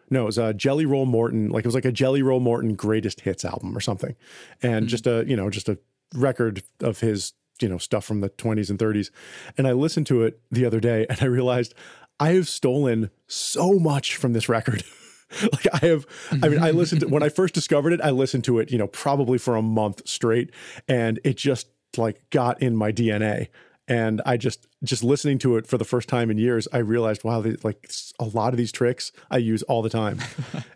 [0.10, 2.76] No, it was a Jelly Roll Morton, like it was like a Jelly Roll Morton
[2.76, 4.16] greatest hits album or something.
[4.62, 4.88] And mm-hmm.
[4.88, 5.80] just a, you know, just a
[6.14, 9.12] record of his you know stuff from the 20s and 30s
[9.58, 11.74] and i listened to it the other day and i realized
[12.20, 14.84] i have stolen so much from this record
[15.52, 16.06] like i have
[16.44, 18.78] i mean i listened to when i first discovered it i listened to it you
[18.78, 20.52] know probably for a month straight
[20.88, 21.67] and it just
[21.98, 23.48] like got in my dna
[23.88, 27.24] and i just just listening to it for the first time in years i realized
[27.24, 27.89] wow they, like
[28.20, 30.20] a lot of these tricks i use all the time.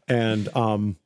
[0.08, 0.98] And um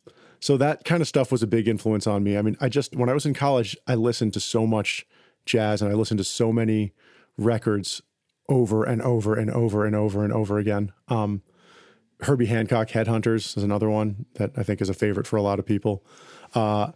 [0.42, 2.38] so that kind of stuff was a big influence on me.
[2.38, 5.06] I mean i just when i was in college i listened to so much
[5.50, 6.94] jazz and I listened to so many
[7.38, 8.02] records
[8.48, 10.92] over and over and over and over and over again.
[11.08, 11.42] Um,
[12.22, 15.60] Herbie Hancock Headhunters is another one that I think is a favorite for a lot
[15.60, 16.04] of people.
[16.54, 16.92] Uh,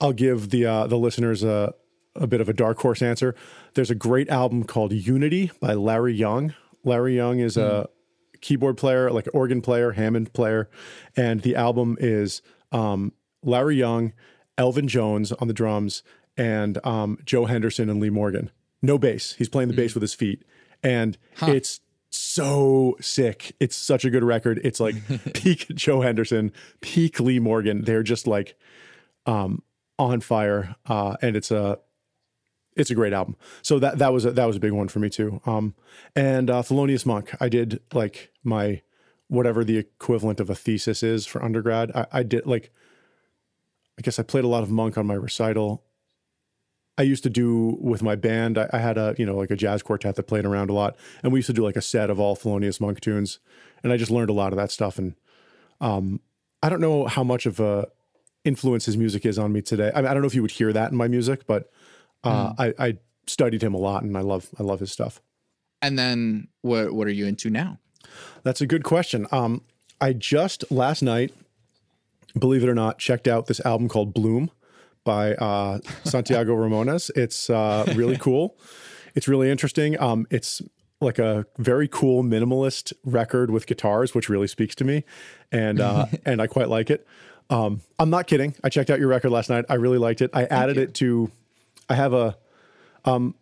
[0.00, 1.74] I'll give the uh, the listeners a,
[2.14, 3.34] a bit of a dark horse answer.
[3.74, 6.54] There's a great album called Unity by Larry Young.
[6.84, 7.62] Larry Young is mm.
[7.62, 7.84] a hmm.
[8.40, 10.70] keyboard player, like organ player, Hammond player,
[11.16, 12.40] and the album is
[12.72, 14.12] um, Larry Young,
[14.56, 16.02] Elvin Jones on the drums,
[16.36, 18.50] and um, Joe Henderson and Lee Morgan.
[18.80, 19.32] No bass.
[19.32, 19.96] He's playing the bass mm.
[19.96, 20.44] with his feet.
[20.82, 21.50] And huh.
[21.50, 23.54] it's so sick.
[23.60, 24.60] It's such a good record.
[24.64, 24.94] It's like
[25.34, 27.82] peak Joe Henderson, peak Lee Morgan.
[27.82, 28.56] They're just like
[29.26, 29.62] um,
[29.98, 30.76] on fire.
[30.86, 31.78] Uh, and it's a
[32.76, 33.36] it's a great album.
[33.62, 35.40] So that that was a, that was a big one for me too.
[35.44, 35.74] Um,
[36.14, 37.34] and uh, Thelonious Monk.
[37.40, 38.82] I did like my
[39.28, 41.92] whatever the equivalent of a thesis is for undergrad.
[41.94, 42.72] I, I did like
[43.98, 45.82] I guess I played a lot of Monk on my recital
[46.98, 48.58] I used to do with my band.
[48.58, 50.96] I, I, had a you know like a jazz quartet that played around a lot,
[51.22, 53.38] and we used to do like a set of all Thelonious Monk tunes,
[53.82, 54.98] and I just learned a lot of that stuff.
[54.98, 55.14] And
[55.80, 56.20] um,
[56.62, 57.86] I don't know how much of a
[58.44, 59.92] influence his music is on me today.
[59.94, 61.70] I, mean, I don't know if you would hear that in my music, but
[62.24, 62.74] uh, mm.
[62.78, 65.22] I, I studied him a lot, and I love I love his stuff.
[65.80, 67.78] And then what what are you into now?
[68.42, 69.28] That's a good question.
[69.30, 69.62] Um,
[70.00, 71.32] I just last night,
[72.36, 74.50] believe it or not, checked out this album called Bloom
[75.08, 77.10] by uh, Santiago Ramones.
[77.16, 78.58] It's uh, really cool.
[79.14, 79.98] It's really interesting.
[79.98, 80.60] Um, it's
[81.00, 85.04] like a very cool minimalist record with guitars, which really speaks to me,
[85.50, 87.06] and uh, and I quite like it.
[87.48, 88.54] Um, I'm not kidding.
[88.62, 89.64] I checked out your record last night.
[89.70, 90.30] I really liked it.
[90.34, 91.30] I added it to.
[91.88, 92.36] I have a.
[93.06, 93.34] Um,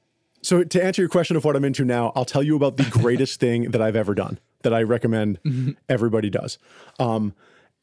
[0.42, 2.85] so to answer your question of what I'm into now, I'll tell you about the
[2.90, 5.72] greatest thing that I've ever done that I recommend mm-hmm.
[5.88, 6.59] everybody does.
[7.00, 7.35] Um,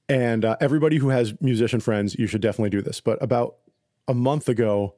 [0.08, 3.02] and uh, everybody who has musician friends, you should definitely do this.
[3.02, 3.58] But about
[4.08, 4.96] a month ago,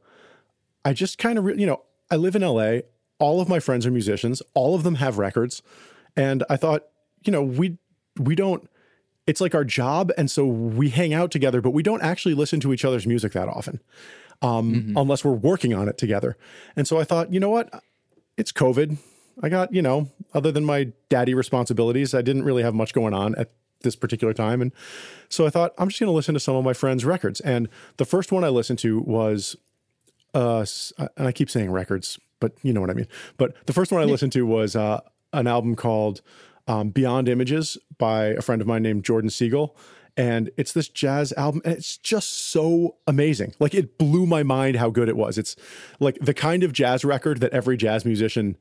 [0.83, 2.79] I just kind of, re- you know, I live in LA.
[3.19, 4.41] All of my friends are musicians.
[4.53, 5.61] All of them have records.
[6.15, 6.83] And I thought,
[7.23, 7.77] you know, we
[8.17, 8.69] we don't
[9.27, 12.59] it's like our job and so we hang out together but we don't actually listen
[12.61, 13.81] to each other's music that often.
[14.41, 14.97] Um, mm-hmm.
[14.97, 16.37] unless we're working on it together.
[16.75, 17.83] And so I thought, you know what?
[18.37, 18.97] It's COVID.
[19.41, 23.13] I got, you know, other than my daddy responsibilities, I didn't really have much going
[23.13, 24.61] on at this particular time.
[24.61, 24.71] And
[25.29, 27.39] so I thought, I'm just going to listen to some of my friends' records.
[27.41, 29.55] And the first one I listened to was,
[30.33, 30.65] uh,
[31.17, 33.07] and I keep saying records, but you know what I mean.
[33.37, 35.01] But the first one I listened to was uh,
[35.33, 36.21] an album called
[36.67, 39.75] um, Beyond Images by a friend of mine named Jordan Siegel.
[40.17, 43.53] And it's this jazz album, and it's just so amazing.
[43.59, 45.37] Like it blew my mind how good it was.
[45.37, 45.57] It's
[45.99, 48.55] like the kind of jazz record that every jazz musician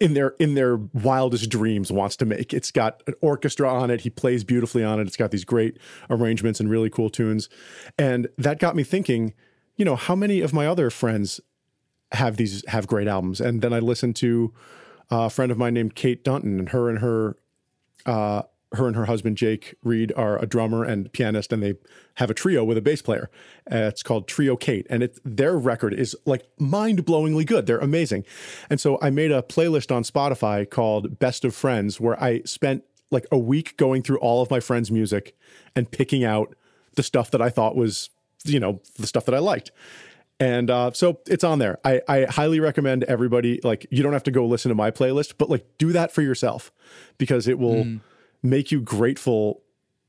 [0.00, 2.52] in their in their wildest dreams wants to make.
[2.52, 4.02] It's got an orchestra on it.
[4.02, 5.06] He plays beautifully on it.
[5.06, 7.48] It's got these great arrangements and really cool tunes.
[7.98, 9.34] And that got me thinking,
[9.76, 11.40] you know, how many of my other friends
[12.12, 13.40] have these have great albums?
[13.40, 14.52] And then I listened to
[15.10, 17.36] a friend of mine named Kait Dunton and her and her
[18.06, 21.74] uh, her and her husband Jake Reed are a drummer and pianist, and they
[22.14, 23.30] have a trio with a bass player.
[23.70, 27.66] Uh, it's called Trio Kait, and it their record is like mind blowingly good.
[27.66, 28.24] They're amazing,
[28.68, 32.84] and so I made a playlist on Spotify called Best of Friends, where I spent
[33.10, 35.36] like a week going through all of my friends' music
[35.74, 36.54] and picking out
[36.94, 38.10] the stuff that I thought was,
[38.44, 39.72] you know, the stuff that I liked.
[40.38, 41.78] And uh, so it's on there.
[41.84, 45.34] I, I highly recommend everybody, like, you don't have to go listen to my playlist,
[45.36, 46.72] but like, do that for yourself
[47.18, 48.00] because it will mm.
[48.42, 49.62] Make you grateful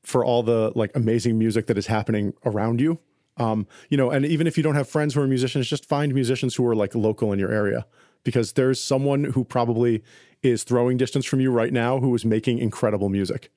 [0.03, 2.99] for all the like amazing music that is happening around you.
[3.37, 6.13] Um, you know, and even if you don't have friends who are musicians, just find
[6.13, 7.85] musicians who are like local in your area
[8.23, 10.03] because there's someone who probably
[10.43, 13.51] is throwing distance from you right now who is making incredible music.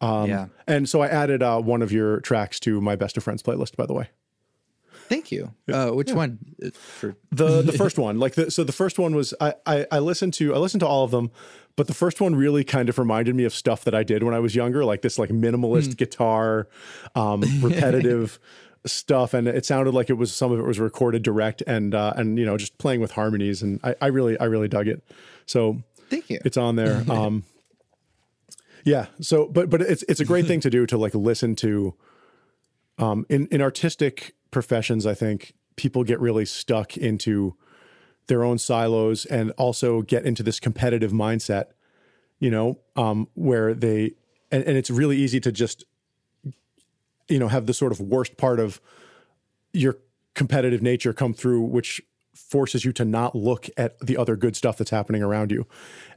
[0.00, 0.46] Um, yeah.
[0.66, 3.76] And so I added uh, one of your tracks to my best of friends playlist,
[3.76, 4.10] by the way.
[5.08, 5.52] Thank you.
[5.70, 6.14] Uh, which yeah.
[6.14, 6.38] one?
[6.64, 9.86] Uh, for- the the first one, like the, so the first one was I, I
[9.92, 11.30] I listened to I listened to all of them,
[11.76, 14.34] but the first one really kind of reminded me of stuff that I did when
[14.34, 15.96] I was younger, like this like minimalist mm.
[15.96, 16.68] guitar,
[17.14, 18.38] um, repetitive
[18.86, 22.12] stuff, and it sounded like it was some of it was recorded direct and uh,
[22.16, 25.02] and you know just playing with harmonies, and I, I really I really dug it.
[25.46, 26.38] So thank you.
[26.44, 27.04] It's on there.
[27.10, 27.44] Um,
[28.84, 29.06] yeah.
[29.20, 31.94] So, but but it's it's a great thing to do to like listen to.
[32.96, 37.56] Um, in in artistic professions, I think people get really stuck into
[38.28, 41.66] their own silos and also get into this competitive mindset.
[42.38, 44.12] You know, um, where they
[44.50, 45.84] and, and it's really easy to just
[47.28, 48.80] you know have the sort of worst part of
[49.72, 49.98] your
[50.34, 52.00] competitive nature come through, which
[52.34, 55.66] forces you to not look at the other good stuff that's happening around you.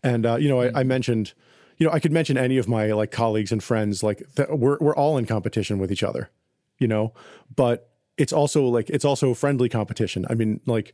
[0.04, 1.34] And uh, you know, I, I, mentioned,
[1.78, 4.95] you know, I could mention any of my like colleagues and friends, like we're we're
[4.95, 6.30] all in competition with each other,
[6.80, 7.13] you know,
[7.56, 10.25] but it's also like it's also friendly competition.
[10.30, 10.93] I mean, like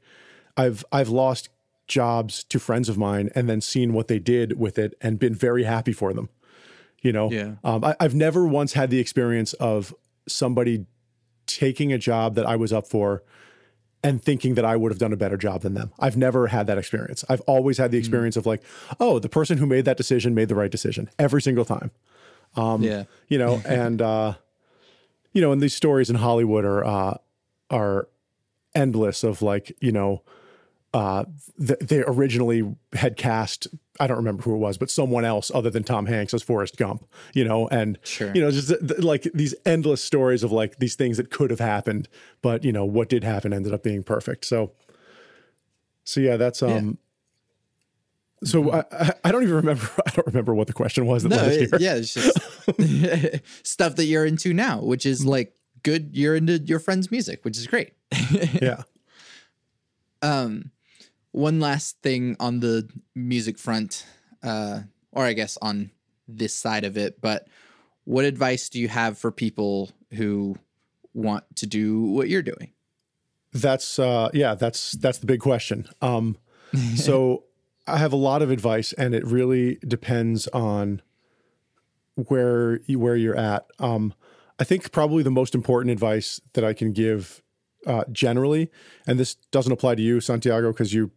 [0.58, 1.50] I've I've lost
[1.88, 5.36] jobs to friends of mine and then seen what they did with it and been
[5.36, 6.30] very happy for them.
[7.02, 7.56] You know, yeah.
[7.64, 9.94] Um, I, I've never once had the experience of
[10.28, 10.86] somebody
[11.46, 13.24] taking a job that I was up for
[14.04, 15.92] and thinking that I would have done a better job than them.
[16.00, 17.24] I've never had that experience.
[17.30, 18.00] I've always had the hmm.
[18.00, 18.40] experience mm.
[18.40, 18.62] of like,
[19.00, 21.92] oh, the person who made that decision made the right decision every single time.
[22.56, 24.34] Um, yeah, you know, and uh,
[25.34, 27.18] you know, and these stories in Hollywood are uh,
[27.70, 28.08] are
[28.76, 30.24] endless of like, you know,
[30.94, 31.26] uh,
[31.58, 33.68] th- they originally had cast
[34.00, 36.78] I don't remember who it was, but someone else other than Tom Hanks as Forrest
[36.78, 38.32] Gump, you know, and sure.
[38.34, 41.60] you know, just th- like these endless stories of like these things that could have
[41.60, 42.10] happened,
[42.42, 44.46] but you know, what did happen ended up being perfect.
[44.46, 44.72] So,
[46.06, 46.98] so yeah, that's um.
[48.46, 49.04] So mm-hmm.
[49.04, 49.90] I, I don't even remember.
[50.06, 51.24] I don't remember what the question was.
[51.24, 52.38] That no, it, yeah, it's just
[53.68, 56.12] stuff that you're into now, which is like good.
[56.14, 57.94] You're into your friend's music, which is great.
[58.62, 58.84] yeah.
[60.22, 60.72] Um,
[61.32, 64.06] one last thing on the music front,
[64.44, 65.92] uh, or I guess on
[66.28, 67.48] this side of it, but
[68.06, 70.56] what advice do you have for people who
[71.14, 72.72] want to do what you're doing?
[73.54, 75.88] That's uh, yeah, that's that's the big question.
[76.02, 76.38] Um,
[76.96, 77.44] so
[77.88, 81.02] I have a lot of advice, and it really depends on
[82.16, 83.66] where you, where you're at.
[83.80, 84.14] Um,
[84.60, 87.42] I think probably the most important advice that I can give
[87.86, 88.72] uh, generally,
[89.06, 91.12] and this doesn't apply to you, Santiago, because you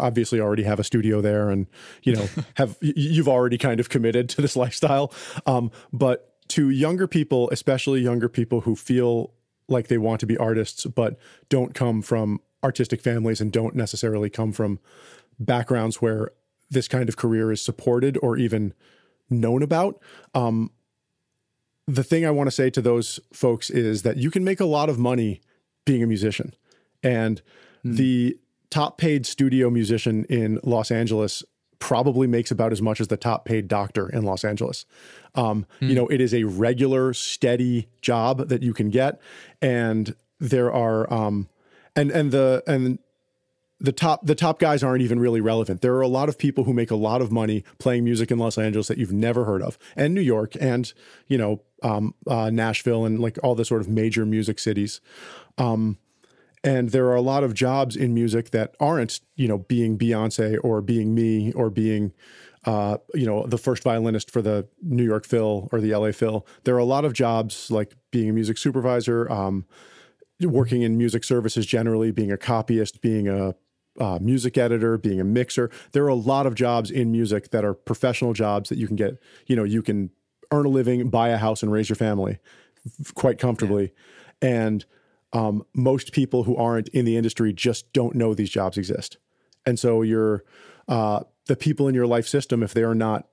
[0.00, 1.66] obviously already have a studio there and
[2.02, 5.12] you know have you've already kind of committed to this lifestyle
[5.44, 9.32] um, but to younger people especially younger people who feel
[9.68, 11.18] like they want to be artists but
[11.50, 14.78] don't come from artistic families and don't necessarily come from
[15.40, 16.30] backgrounds where
[16.70, 18.72] this kind of career is supported or even
[19.28, 20.00] known about
[20.34, 20.70] um,
[21.88, 24.64] the thing i want to say to those folks is that you can make a
[24.64, 25.40] lot of money
[25.84, 26.54] being a musician
[27.02, 27.42] and
[27.84, 27.96] mm.
[27.96, 28.38] the
[28.70, 31.42] top paid studio musician in Los Angeles
[31.78, 34.86] probably makes about as much as the top paid doctor in Los Angeles.
[35.34, 35.88] Um, mm.
[35.88, 39.20] You know, it is a regular, steady job that you can get,
[39.60, 41.48] and there are um,
[41.96, 42.98] and and the and
[43.80, 45.80] the top the top guys aren't even really relevant.
[45.80, 48.38] There are a lot of people who make a lot of money playing music in
[48.38, 50.92] Los Angeles that you've never heard of, and New York, and
[51.26, 55.00] you know um, uh, Nashville, and like all the sort of major music cities.
[55.58, 55.98] Um,
[56.62, 60.58] and there are a lot of jobs in music that aren't, you know, being Beyonce
[60.62, 62.12] or being me or being,
[62.66, 66.46] uh, you know, the first violinist for the New York Phil or the LA Phil.
[66.64, 69.64] There are a lot of jobs like being a music supervisor, um,
[70.42, 73.54] working in music services generally, being a copyist, being a
[73.98, 75.70] uh, music editor, being a mixer.
[75.92, 78.96] There are a lot of jobs in music that are professional jobs that you can
[78.96, 79.18] get.
[79.46, 80.10] You know, you can
[80.52, 82.38] earn a living, buy a house, and raise your family
[83.14, 83.92] quite comfortably.
[84.42, 84.48] Yeah.
[84.48, 84.84] And
[85.32, 89.18] um, most people who aren't in the industry just don't know these jobs exist.
[89.66, 90.44] And so you're
[90.88, 93.28] uh, the people in your life system, if they're not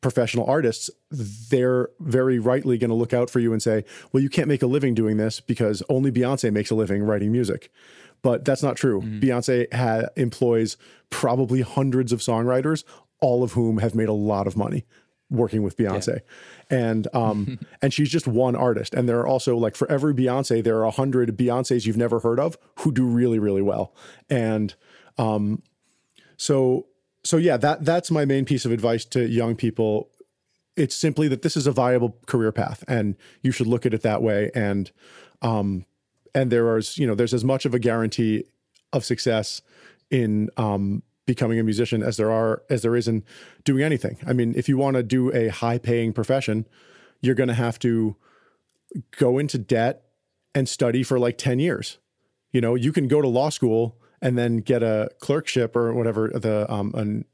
[0.00, 4.28] professional artists, they're very rightly going to look out for you and say, well, you
[4.28, 7.72] can't make a living doing this because only Beyonce makes a living writing music.
[8.22, 9.00] But that's not true.
[9.00, 9.20] Mm-hmm.
[9.20, 10.76] Beyonce ha- employs
[11.10, 12.84] probably hundreds of songwriters,
[13.20, 14.84] all of whom have made a lot of money
[15.30, 16.20] working with Beyonce,
[16.70, 18.94] and um, and she's just one artist.
[18.94, 22.20] And there are also like for every Beyonce, there are a hundred Beyonces you've never
[22.20, 23.94] heard of who do really really well.
[24.30, 24.74] And
[25.16, 25.62] um,
[26.36, 26.86] so
[27.24, 30.10] so yeah, that that's my main piece of advice to young people.
[30.76, 34.02] It's simply that this is a viable career path, and you should look at it
[34.02, 34.50] that way.
[34.54, 34.90] And
[35.42, 35.84] um,
[36.38, 38.44] and there is you know there's as much of a guarantee
[38.92, 39.60] of success
[40.10, 43.24] in um, becoming a musician as there are as there is in
[43.64, 44.16] doing anything.
[44.26, 46.66] I mean, if you want to do a high paying profession,
[47.20, 48.16] you're going to have to
[49.18, 50.04] go into debt
[50.54, 51.98] and study for like 10 years.
[52.52, 56.30] You know, you can go to law school and then get a clerkship or whatever
[56.34, 57.24] the um an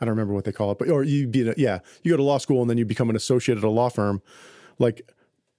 [0.00, 2.22] I don't remember what they call it, but or you be yeah, you go to
[2.22, 4.22] law school and then you become an associate at a law firm.
[4.78, 5.08] Like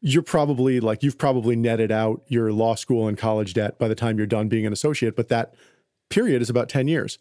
[0.07, 3.95] you're probably like you've probably netted out your law school and college debt by the
[3.95, 5.55] time you're done being an associate, but that
[6.09, 7.17] period is about 10 years.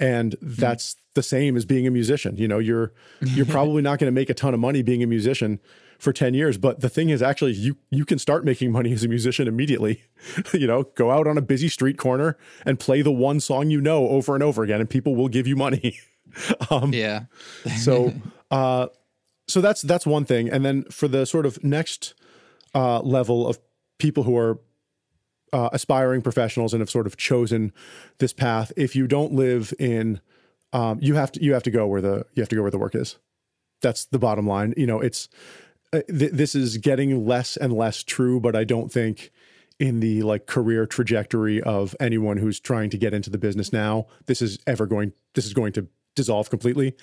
[0.00, 2.38] And that's the same as being a musician.
[2.38, 5.06] You know, you're you're probably not going to make a ton of money being a
[5.06, 5.60] musician
[5.98, 9.04] for 10 years, but the thing is actually you you can start making money as
[9.04, 10.02] a musician immediately.
[10.54, 13.82] you know, go out on a busy street corner and play the one song you
[13.82, 16.00] know over and over again and people will give you money.
[16.70, 17.24] um, yeah.
[17.76, 18.14] so
[18.50, 18.86] uh
[19.48, 20.48] so that's that's one thing.
[20.48, 22.14] And then for the sort of next
[22.74, 23.58] uh level of
[23.98, 24.58] people who are
[25.52, 27.72] uh, aspiring professionals and have sort of chosen
[28.18, 28.72] this path.
[28.76, 30.20] If you don't live in,
[30.72, 32.70] um, you have to you have to go where the you have to go where
[32.70, 33.18] the work is.
[33.80, 34.74] That's the bottom line.
[34.76, 35.28] You know, it's
[35.92, 39.30] uh, th- this is getting less and less true, but I don't think
[39.78, 44.06] in the like career trajectory of anyone who's trying to get into the business now,
[44.26, 45.12] this is ever going.
[45.34, 46.96] This is going to dissolve completely.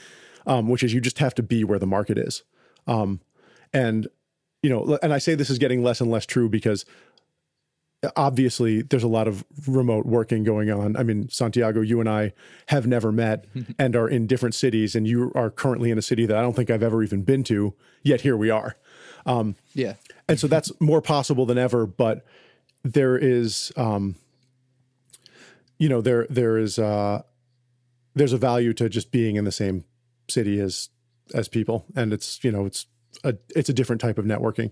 [0.47, 2.43] Um, which is you just have to be where the market is.
[2.87, 3.19] Um,
[3.73, 4.07] and
[4.61, 6.85] you know, and I say this is getting less and less true because
[8.15, 10.95] obviously there's a lot of remote working going on.
[10.95, 12.33] I mean, Santiago, you and I
[12.67, 13.45] have never met
[13.79, 16.55] and are in different cities, and you are currently in a city that I don't
[16.55, 18.75] think I've ever even been to, yet here we are.
[19.25, 19.95] Um, yeah.
[20.27, 22.25] And so that's more possible than ever, but
[22.83, 24.15] there is, um,
[25.77, 27.23] you know, there, there is, uh,
[28.15, 29.83] there's a value to just being in the same
[30.29, 30.89] city as,
[31.33, 31.85] as people.
[31.95, 32.85] And it's, you know, it's
[33.23, 34.71] a, it's a different type of networking.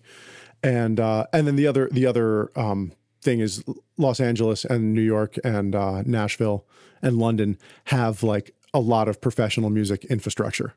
[0.63, 3.63] And, uh, and then the other, the other, um, thing is
[3.97, 6.65] Los Angeles and New York and uh, Nashville
[7.01, 10.75] and London have like a lot of professional music infrastructure.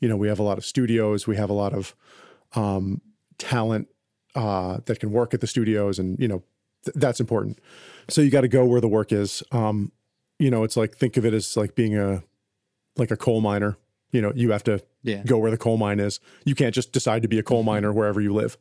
[0.00, 1.94] You know, we have a lot of studios, we have a lot of
[2.54, 3.00] um,
[3.38, 3.88] talent
[4.34, 6.42] uh, that can work at the studios, and you know
[6.84, 7.58] th- that's important.
[8.08, 9.42] So you got to go where the work is.
[9.52, 9.92] Um,
[10.38, 12.22] you know, it's like think of it as like being a
[12.96, 13.76] like a coal miner.
[14.12, 15.22] You know, you have to yeah.
[15.24, 16.20] go where the coal mine is.
[16.44, 18.56] You can't just decide to be a coal miner wherever you live,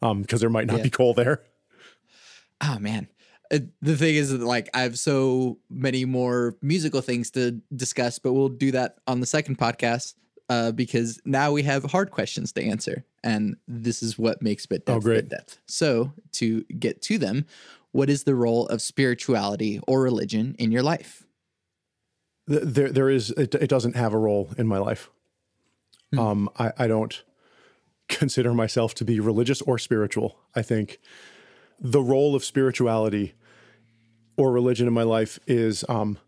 [0.00, 0.82] because um, there might not Yeah.
[0.84, 1.42] be coal there.
[2.62, 3.06] oh man
[3.52, 8.18] Uh, the thing is that, like i have so many more musical things to discuss
[8.18, 10.14] but we'll do that on the second podcast
[10.48, 14.86] uh, because now we have hard questions to answer and this is what makes bit
[14.86, 15.16] depth Oh, great.
[15.16, 17.44] bit depth so to get to them
[17.92, 21.25] what is the role of spirituality or religion in your life
[22.46, 25.10] there there is it, it doesn't have a role in my life.
[26.16, 27.22] Um I, I don't
[28.08, 30.38] consider myself to be religious or spiritual.
[30.54, 30.98] I think
[31.80, 33.34] the role of spirituality
[34.36, 36.18] or religion in my life is um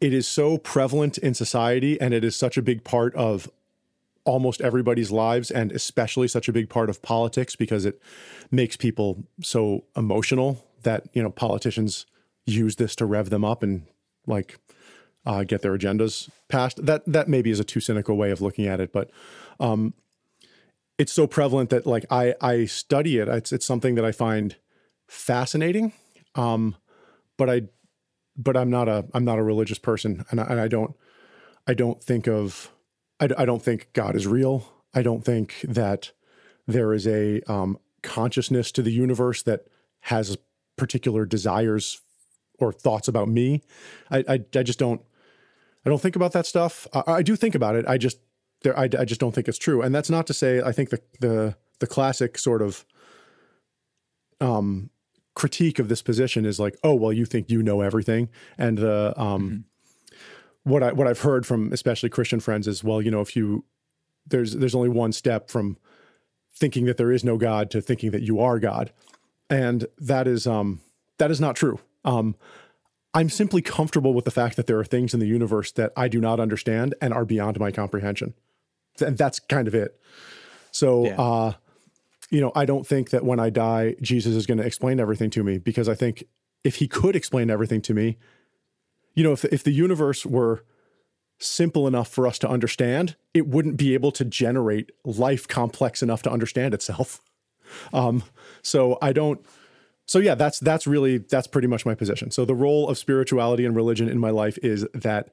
[0.00, 3.48] it is so prevalent in society and it is such a big part of
[4.24, 8.00] almost everybody's lives and especially such a big part of politics because it
[8.50, 12.06] makes people so emotional that you know politicians
[12.46, 13.86] use this to rev them up and
[14.26, 14.58] like
[15.24, 16.84] uh, get their agendas passed.
[16.84, 19.10] That that maybe is a too cynical way of looking at it, but
[19.60, 19.94] um,
[20.98, 23.28] it's so prevalent that like I I study it.
[23.28, 24.56] It's it's something that I find
[25.08, 25.92] fascinating,
[26.34, 26.76] um,
[27.36, 27.62] but I
[28.36, 30.96] but I'm not a I'm not a religious person, and I, and I don't
[31.66, 32.72] I don't think of
[33.20, 34.68] I, I don't think God is real.
[34.94, 36.12] I don't think that
[36.66, 39.66] there is a um, consciousness to the universe that
[40.00, 40.36] has
[40.76, 42.00] particular desires
[42.58, 43.62] or thoughts about me.
[44.10, 45.00] I, I, I just don't,
[45.84, 46.86] I don't think about that stuff.
[46.92, 47.86] I, I do think about it.
[47.88, 48.18] I just,
[48.62, 49.82] there, I, I just don't think it's true.
[49.82, 52.84] And that's not to say, I think the, the, the classic sort of,
[54.40, 54.90] um,
[55.34, 58.28] critique of this position is like, oh, well, you think you know everything.
[58.58, 59.64] And the, um,
[60.64, 63.64] what I, what I've heard from especially Christian friends is, well, you know, if you,
[64.26, 65.78] there's, there's only one step from
[66.54, 68.92] thinking that there is no God to thinking that you are God.
[69.50, 70.80] And that is, um,
[71.18, 71.80] that is not true.
[72.04, 72.36] Um,
[73.14, 76.08] I'm simply comfortable with the fact that there are things in the universe that I
[76.08, 78.34] do not understand and are beyond my comprehension.
[79.00, 79.98] And that's kind of it.
[80.70, 81.20] So, Yeah.
[81.20, 81.52] uh,
[82.30, 85.28] you know, I don't think that when I die, Jesus is going to explain everything
[85.30, 86.24] to me because I think
[86.64, 88.16] if he could explain everything to me,
[89.14, 90.64] you know, if if the universe were
[91.38, 96.22] simple enough for us to understand, it wouldn't be able to generate life complex enough
[96.22, 97.20] to understand itself.
[97.94, 98.22] Um,
[98.60, 99.40] so I don't.
[100.12, 102.30] So yeah, that's that's really that's pretty much my position.
[102.30, 105.30] So the role of spirituality and religion in my life is that,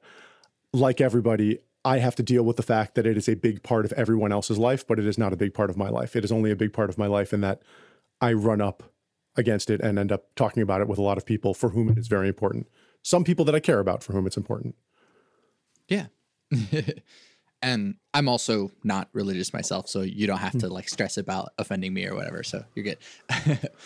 [0.72, 3.84] like everybody, I have to deal with the fact that it is a big part
[3.84, 6.16] of everyone else's life, but it is not a big part of my life.
[6.16, 7.60] It is only a big part of my life in that
[8.22, 8.82] I run up
[9.36, 11.90] against it and end up talking about it with a lot of people for whom
[11.90, 12.66] it is very important.
[13.02, 14.76] Some people that I care about for whom it's important.
[15.88, 16.06] Yeah.
[17.62, 21.92] and I'm also not religious myself, so you don't have to like stress about offending
[21.92, 22.42] me or whatever.
[22.42, 22.98] So you're good.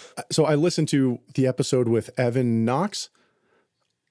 [0.30, 3.10] so I listened to the episode with Evan Knox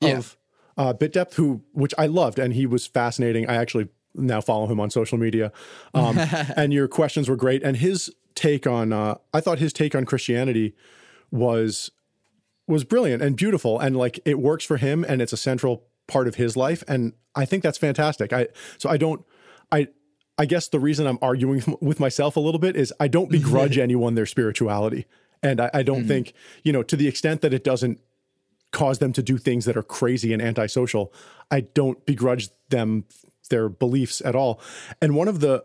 [0.01, 0.37] of
[0.77, 0.83] yeah.
[0.83, 3.49] uh, Bit Depth, who which I loved, and he was fascinating.
[3.49, 5.51] I actually now follow him on social media,
[5.93, 6.17] um,
[6.57, 7.63] and your questions were great.
[7.63, 10.75] And his take on, uh, I thought his take on Christianity
[11.31, 11.89] was
[12.67, 16.27] was brilliant and beautiful, and like it works for him, and it's a central part
[16.27, 18.33] of his life, and I think that's fantastic.
[18.33, 18.47] I
[18.77, 19.25] so I don't
[20.37, 23.77] I guess the reason I'm arguing with myself a little bit is I don't begrudge
[23.77, 25.05] anyone their spirituality.
[25.41, 26.07] And I, I don't mm-hmm.
[26.07, 27.99] think, you know, to the extent that it doesn't
[28.71, 31.13] cause them to do things that are crazy and antisocial,
[31.51, 33.05] I don't begrudge them
[33.49, 34.59] their beliefs at all.
[35.01, 35.63] And one of the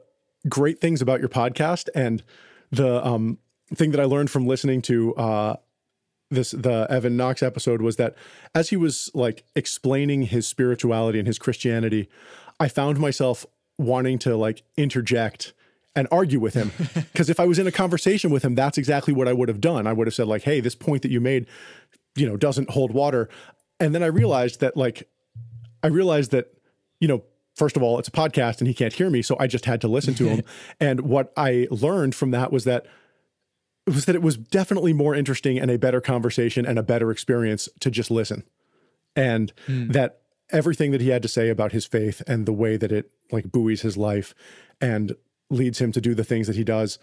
[0.48, 2.22] great things about your podcast and
[2.70, 3.38] the um,
[3.74, 5.56] thing that I learned from listening to uh,
[6.30, 8.14] this the Evan Knox episode was that
[8.54, 12.08] as he was like explaining his spirituality and his Christianity,
[12.60, 13.46] I found myself
[13.78, 15.52] wanting to like interject
[15.94, 16.72] and argue with him
[17.12, 19.60] because if I was in a conversation with him, that's exactly what I would have
[19.60, 19.86] done.
[19.86, 21.46] I would have said like, "Hey, this point that you made,
[22.16, 23.28] you know, doesn't hold water."
[23.80, 25.08] And then I realized that like
[25.82, 26.52] I realized that
[27.00, 27.24] you know
[27.58, 29.20] first of all, it's a podcast and he can't hear me.
[29.20, 30.42] So I just had to listen to him.
[30.80, 32.86] and what I learned from that was that
[33.86, 37.68] was that it was definitely more interesting and a better conversation and a better experience
[37.80, 38.44] to just listen.
[39.16, 39.92] And mm.
[39.92, 40.17] that
[40.50, 43.50] everything that he had to say about his faith and the way that it like
[43.50, 44.34] buoys his life
[44.80, 45.14] and
[45.50, 46.98] leads him to do the things that he does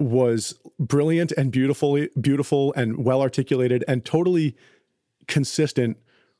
[0.00, 4.56] was brilliant and beautifully beautiful and well articulated and totally
[5.28, 5.96] consistent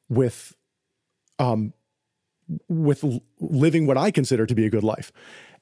[0.08, 0.54] with
[1.38, 1.72] um
[2.68, 3.04] with
[3.40, 5.12] living what I consider to be a good life.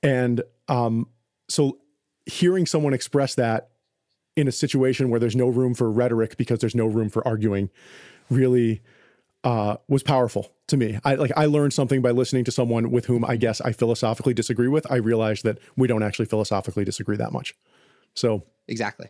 [0.03, 1.09] And um
[1.49, 1.79] so
[2.27, 3.71] hearing someone express that
[4.37, 7.71] in a situation where there's no room for rhetoric because there's no room for arguing
[8.31, 8.81] really
[9.45, 10.99] uh, was powerful to me.
[11.05, 14.35] I like I learned something by listening to someone with whom I guess I philosophically
[14.35, 14.91] disagree with.
[14.91, 17.55] I realized that we don't actually philosophically disagree that much.
[18.15, 19.09] So exactly.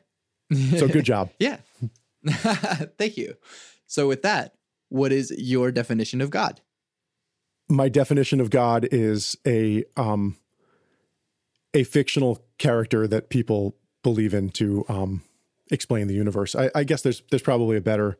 [0.76, 1.30] so good job.
[1.38, 1.58] yeah.
[2.26, 3.34] Thank you.
[3.86, 4.54] So with that,
[4.88, 6.60] what is your definition of God?
[7.68, 10.36] My definition of God is a um
[11.74, 15.22] a fictional character that people believe in to um,
[15.70, 16.54] explain the universe.
[16.54, 18.18] I, I, guess there's there's probably a better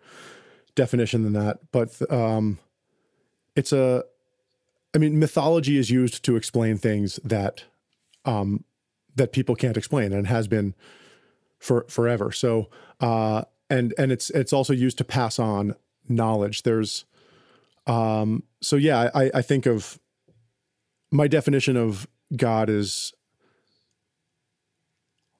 [0.75, 2.59] definition than that, but um,
[3.57, 4.05] it's a.
[4.95, 7.64] I mean, mythology is used to explain things that
[8.25, 8.64] um,
[9.16, 10.75] that people can't explain, and has been
[11.59, 12.33] for forever.
[12.33, 12.68] So,
[13.01, 15.77] uh, and and it's it's also used to pass on
[16.09, 16.62] knowledge.
[16.62, 17.05] There's,
[17.87, 19.99] um, so yeah, I, I think of
[21.11, 22.07] my definition of
[22.37, 23.12] God is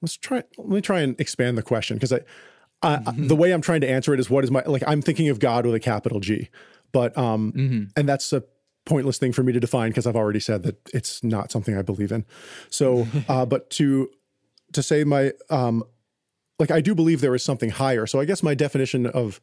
[0.01, 2.21] let's try let me try and expand the question because I,
[2.83, 3.27] I mm-hmm.
[3.27, 5.39] the way I'm trying to answer it is what is my like I'm thinking of
[5.39, 6.49] God with a capital G,
[6.91, 7.83] but um mm-hmm.
[7.95, 8.43] and that's a
[8.85, 11.81] pointless thing for me to define because I've already said that it's not something I
[11.81, 12.25] believe in.
[12.69, 14.09] So, uh, but to
[14.73, 15.83] to say my um
[16.59, 18.05] like I do believe there is something higher.
[18.05, 19.41] So I guess my definition of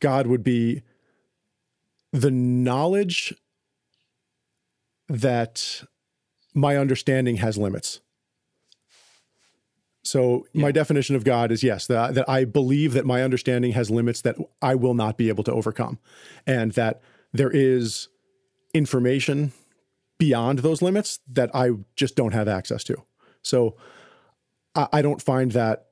[0.00, 0.82] God would be
[2.12, 3.34] the knowledge
[5.08, 5.84] that
[6.54, 8.00] my understanding has limits.
[10.08, 10.62] So yeah.
[10.62, 14.22] my definition of God is yes, that, that I believe that my understanding has limits
[14.22, 15.98] that I will not be able to overcome.
[16.46, 17.02] And that
[17.32, 18.08] there is
[18.72, 19.52] information
[20.18, 22.96] beyond those limits that I just don't have access to.
[23.42, 23.76] So
[24.74, 25.86] I, I don't find that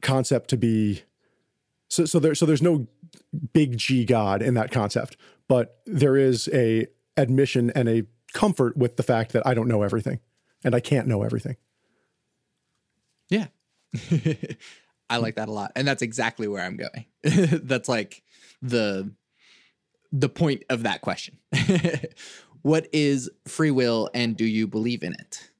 [0.00, 1.02] concept to be
[1.88, 2.86] so so there so there's no
[3.52, 5.16] big G God in that concept,
[5.48, 6.86] but there is a
[7.16, 10.20] admission and a comfort with the fact that I don't know everything
[10.64, 11.56] and I can't know everything.
[13.34, 13.46] Yeah.
[15.10, 15.72] I like that a lot.
[15.76, 17.06] And that's exactly where I'm going.
[17.62, 18.22] that's like
[18.62, 19.12] the
[20.12, 21.38] the point of that question.
[22.62, 25.50] what is free will and do you believe in it?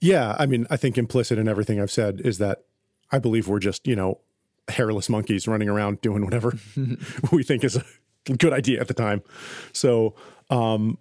[0.00, 2.64] Yeah, I mean, I think implicit in everything I've said is that
[3.12, 4.20] I believe we're just, you know,
[4.68, 6.54] hairless monkeys running around doing whatever
[7.32, 7.84] we think is a
[8.36, 9.22] good idea at the time.
[9.74, 10.14] So,
[10.48, 10.96] um,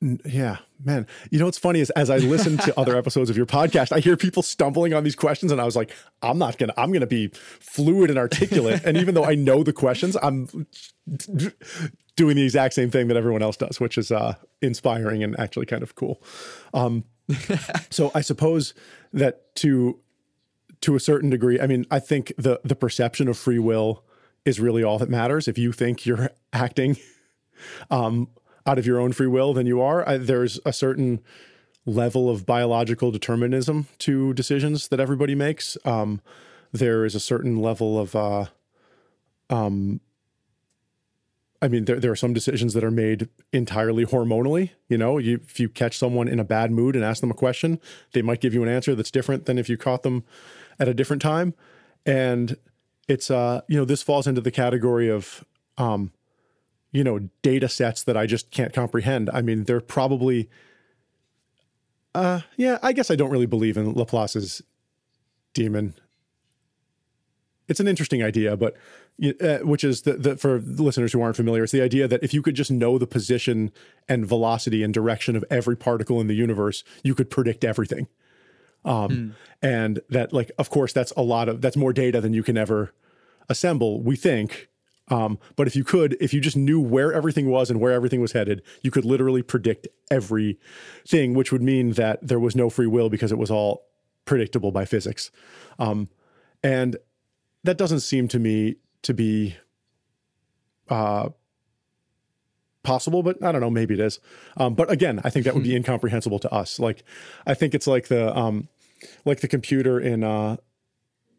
[0.00, 1.06] yeah, man.
[1.30, 4.00] You know what's funny is as I listen to other episodes of your podcast, I
[4.00, 5.90] hear people stumbling on these questions, and I was like,
[6.22, 7.28] I'm not gonna, I'm gonna be
[7.60, 8.82] fluid and articulate.
[8.84, 10.66] and even though I know the questions, I'm
[12.16, 15.66] doing the exact same thing that everyone else does, which is uh, inspiring and actually
[15.66, 16.22] kind of cool.
[16.74, 17.04] Um,
[17.90, 18.74] so I suppose
[19.12, 19.98] that to
[20.82, 24.04] to a certain degree, I mean, I think the the perception of free will
[24.44, 25.48] is really all that matters.
[25.48, 26.96] If you think you're acting
[27.90, 28.28] um,
[28.66, 30.08] out of your own free will, than you are.
[30.08, 31.20] I, there's a certain
[31.86, 35.78] level of biological determinism to decisions that everybody makes.
[35.84, 36.20] Um,
[36.72, 38.46] there is a certain level of, uh,
[39.50, 40.00] um,
[41.62, 44.70] I mean, there, there are some decisions that are made entirely hormonally.
[44.88, 47.34] You know, you, if you catch someone in a bad mood and ask them a
[47.34, 47.80] question,
[48.12, 50.24] they might give you an answer that's different than if you caught them
[50.78, 51.54] at a different time.
[52.04, 52.56] And
[53.08, 55.44] it's, uh, you know, this falls into the category of,
[55.78, 56.10] um,
[56.96, 59.30] you know, data sets that I just can't comprehend.
[59.32, 60.48] I mean, they're probably,
[62.14, 64.62] uh, yeah, I guess I don't really believe in Laplace's
[65.54, 65.94] demon
[67.68, 68.76] it's an interesting idea, but
[69.40, 72.34] uh, which is the, the, for listeners who aren't familiar, it's the idea that if
[72.34, 73.72] you could just know the position
[74.08, 78.08] and velocity and direction of every particle in the universe, you could predict everything.
[78.84, 79.32] Um, mm.
[79.62, 82.56] And that, like, of course, that's a lot of that's more data than you can
[82.56, 82.92] ever
[83.48, 84.00] assemble.
[84.00, 84.68] We think.
[85.08, 88.20] Um, but if you could, if you just knew where everything was and where everything
[88.20, 92.86] was headed, you could literally predict everything, which would mean that there was no free
[92.88, 93.86] will because it was all
[94.24, 95.30] predictable by physics.
[95.78, 96.08] Um,
[96.62, 96.96] and
[97.62, 99.56] that doesn't seem to me to be
[100.88, 101.28] uh,
[102.82, 104.18] possible, but I don't know, maybe it is.
[104.56, 106.78] Um, but again, I think that would be incomprehensible to us.
[106.78, 107.04] Like,
[107.46, 108.68] I think it's like the um,
[109.24, 110.56] like the computer in uh,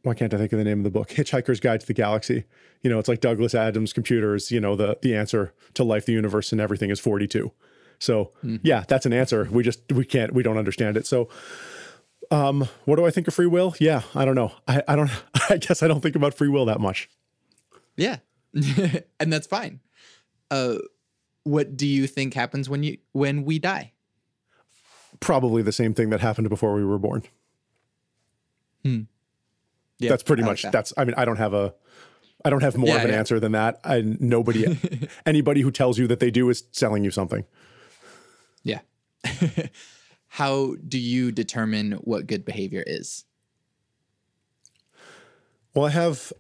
[0.08, 1.10] why can't I think of the name of the book?
[1.10, 2.46] Hitchhiker's Guide to the Galaxy.
[2.82, 4.52] You know, it's like Douglas Adams' computers.
[4.52, 7.52] You know, the the answer to life, the universe, and everything is forty two.
[8.00, 8.60] So mm.
[8.64, 9.48] yeah, that's an answer.
[9.52, 11.06] We just we can't we don't understand it.
[11.06, 11.28] So
[12.32, 13.76] um, what do I think of free will?
[13.80, 14.54] Yeah, I don't know.
[14.68, 15.12] I, I don't.
[15.50, 17.10] I guess I don't think about free will that much.
[17.98, 18.18] Yeah,
[19.20, 19.82] and that's fine.
[20.50, 20.76] Uh,
[21.44, 23.92] what do you think happens when you when we die?
[25.20, 27.24] Probably the same thing that happened before we were born.
[28.84, 29.02] Hmm.
[30.00, 30.64] Yeah, that's pretty much.
[30.64, 30.78] Like that.
[30.78, 30.94] That's.
[30.98, 31.74] I mean, I don't have a.
[32.46, 33.18] I don't have more yeah, of an yeah.
[33.18, 33.80] answer than that.
[33.84, 34.78] I nobody,
[35.26, 37.46] anybody who tells you that they do is selling you something.
[38.64, 38.80] Yeah.
[40.28, 43.26] how do you determine what good behavior is?
[45.74, 46.32] Well, I have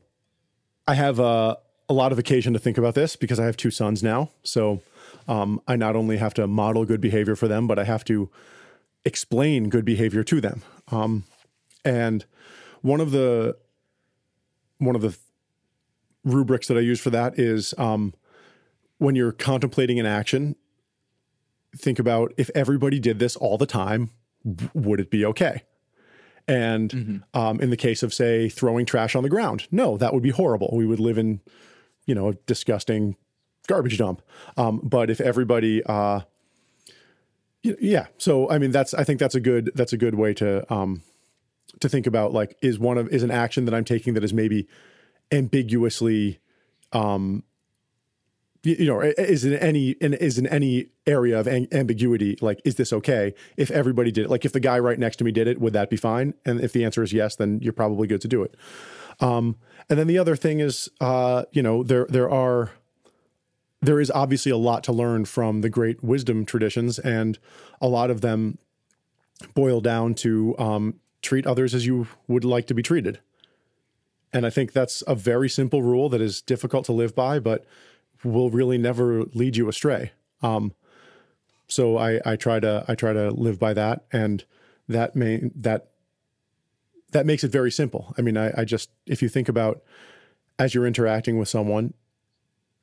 [0.88, 1.58] I have a,
[1.90, 4.30] a lot of occasion to think about this because I have two sons now.
[4.44, 4.82] So
[5.28, 8.30] um, I not only have to model good behavior for them, but I have to
[9.04, 10.64] explain good behavior to them.
[10.92, 11.26] Um,
[11.84, 12.26] and
[12.88, 13.58] one of the
[14.78, 15.18] one of the
[16.24, 18.14] rubrics that I use for that is um,
[18.98, 20.56] when you're contemplating an action,
[21.76, 24.12] think about if everybody did this all the time,
[24.74, 25.64] would it be okay?
[26.48, 27.40] And mm-hmm.
[27.40, 30.30] um, in the case of, say, throwing trash on the ground, no, that would be
[30.30, 30.70] horrible.
[30.72, 31.42] We would live in,
[32.06, 33.18] you know, a disgusting
[33.68, 34.22] garbage dump.
[34.56, 36.22] Um, but if everybody, uh,
[37.64, 40.72] yeah, so I mean, that's I think that's a good that's a good way to
[40.74, 41.02] um,
[41.80, 44.34] to think about like is one of is an action that I'm taking that is
[44.34, 44.68] maybe
[45.32, 46.40] ambiguously
[46.94, 47.44] um,
[48.64, 53.34] you know is in any is in any area of ambiguity like is this okay?
[53.56, 55.74] If everybody did it like if the guy right next to me did it would
[55.74, 56.34] that be fine?
[56.46, 58.56] And if the answer is yes then you're probably good to do it.
[59.20, 59.58] Um,
[59.90, 62.72] and then the other thing is uh, you know there there are
[63.82, 67.38] there is obviously a lot to learn from the great wisdom traditions and
[67.80, 68.58] a lot of them
[69.54, 73.20] boil down to um, treat others as you would like to be treated
[74.34, 77.66] and i think that's a very simple rule that is difficult to live by but
[78.24, 80.12] will really never lead you astray.
[80.42, 80.74] Um,
[81.68, 84.46] so I, I try to I try to live by that, and
[84.88, 85.90] that may that
[87.12, 88.14] that makes it very simple.
[88.18, 89.84] I mean, I, I just if you think about
[90.60, 91.94] as you're interacting with someone,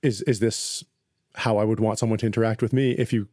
[0.03, 0.85] is is this
[1.37, 2.93] how I would want someone to interact with me?
[2.93, 3.29] If you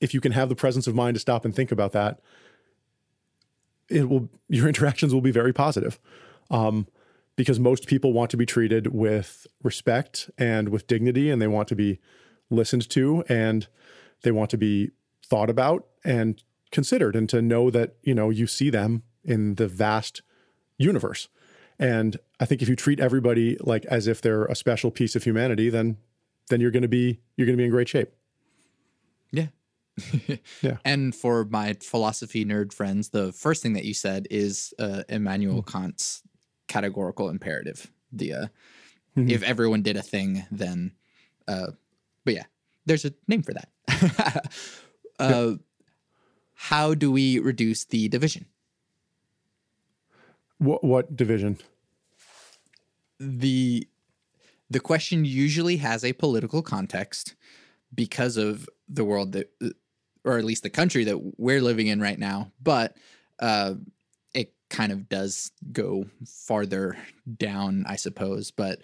[0.00, 2.20] if you can have the presence of mind to stop and think about that,
[3.88, 5.98] it will your interactions will be very positive.
[6.50, 6.86] Um,
[7.36, 11.68] because most people want to be treated with respect and with dignity and they want
[11.68, 12.00] to be
[12.50, 13.68] listened to and
[14.22, 14.90] they want to be
[15.24, 19.68] thought about and considered and to know that you know you see them in the
[19.68, 20.22] vast
[20.78, 21.28] universe
[21.78, 25.24] and i think if you treat everybody like as if they're a special piece of
[25.24, 25.96] humanity then
[26.48, 28.12] then you're going to be you're going to be in great shape
[29.30, 29.46] yeah
[30.62, 35.02] yeah and for my philosophy nerd friends the first thing that you said is uh,
[35.08, 35.66] immanuel mm.
[35.72, 36.22] kant's
[36.68, 37.90] categorical imperative.
[38.12, 38.46] The uh,
[39.16, 39.30] mm-hmm.
[39.30, 40.92] if everyone did a thing, then
[41.48, 41.72] uh,
[42.24, 42.44] but yeah,
[42.84, 43.68] there's a name for that.
[45.18, 45.54] uh, yeah.
[46.54, 48.46] How do we reduce the division?
[50.58, 51.58] What what division?
[53.20, 53.86] The
[54.68, 57.34] the question usually has a political context.
[57.94, 59.48] because of the world that,
[60.26, 62.50] or at least the country that we're living in right now.
[62.60, 62.96] But
[63.38, 63.74] uh,
[64.34, 66.98] it kind of does go farther
[67.38, 68.50] down, I suppose.
[68.50, 68.80] But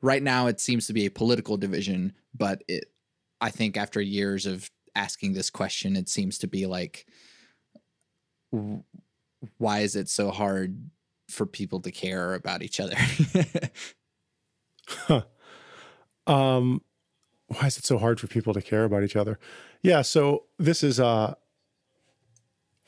[0.00, 2.14] right now, it seems to be a political division.
[2.34, 2.84] But it,
[3.40, 7.06] I think, after years of asking this question, it seems to be like,
[9.58, 10.78] why is it so hard
[11.28, 12.94] for people to care about each other?
[14.88, 15.22] huh.
[16.26, 16.82] Um,
[17.48, 19.38] why is it so hard for people to care about each other?
[19.82, 21.34] Yeah, so this is uh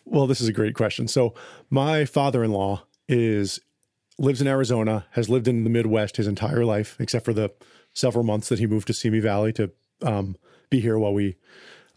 [0.05, 1.09] well, this is a great question.
[1.09, 1.35] So
[1.69, 3.61] my father-in-law is
[4.19, 7.53] lives in Arizona, has lived in the Midwest his entire life, except for the
[7.93, 9.71] several months that he moved to Simi Valley to
[10.03, 10.37] um,
[10.71, 11.37] be here while we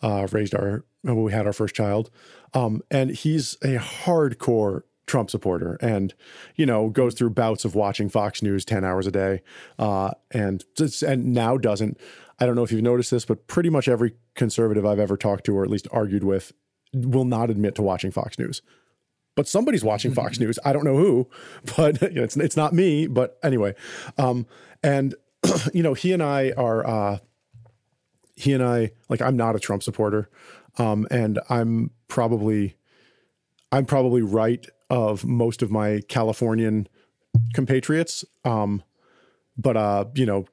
[0.01, 2.10] uh, raised our when we had our first child.
[2.53, 6.14] Um, and he's a hardcore Trump supporter and,
[6.55, 9.41] you know, goes through bouts of watching Fox News 10 hours a day.
[9.78, 10.64] Uh, and,
[11.05, 11.99] and now doesn't,
[12.39, 15.45] I don't know if you've noticed this, but pretty much every conservative I've ever talked
[15.45, 16.53] to or at least argued with
[16.93, 18.62] will not admit to watching Fox News.
[19.36, 20.45] But somebody's watching Fox mm-hmm.
[20.45, 20.60] News.
[20.66, 21.30] I don't know who,
[21.78, 23.07] but you know, it's it's not me.
[23.07, 23.74] But anyway,
[24.18, 24.45] um,
[24.84, 25.16] and
[25.74, 27.18] you know, he and I are uh,
[28.36, 30.30] he and I like I'm not a Trump supporter,
[30.78, 32.76] um, and I'm probably
[33.72, 36.87] I'm probably right of most of my Californian
[37.53, 38.25] compatriots.
[38.43, 38.83] Um,
[39.57, 40.45] but uh, you know,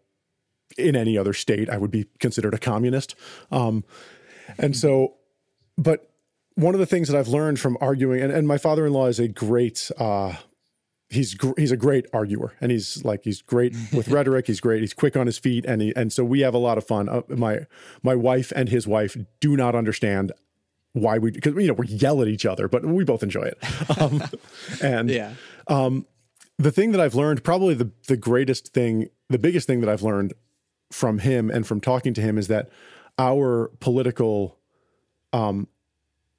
[0.76, 3.14] in any other state, I would be considered a communist.
[3.50, 3.84] Um,
[4.58, 5.14] and so,
[5.78, 6.10] but
[6.54, 9.28] one of the things that I've learned from arguing, and, and my father-in-law is a
[9.28, 10.34] great, uh,
[11.08, 14.46] he's gr- he's a great arguer, and he's like he's great with rhetoric.
[14.46, 14.80] He's great.
[14.80, 17.08] He's quick on his feet, and he and so we have a lot of fun.
[17.08, 17.60] Uh, my
[18.02, 20.32] my wife and his wife do not understand
[20.96, 23.58] why we because you know we yell at each other, but we both enjoy it.
[23.98, 24.22] Um,
[24.82, 25.34] and yeah,
[25.68, 26.06] um,
[26.58, 30.02] the thing that I've learned, probably the the greatest thing, the biggest thing that I've
[30.02, 30.34] learned
[30.90, 32.70] from him and from talking to him is that
[33.18, 34.58] our political
[35.32, 35.68] um,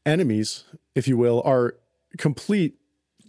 [0.06, 1.76] enemies, if you will, are
[2.18, 2.78] complete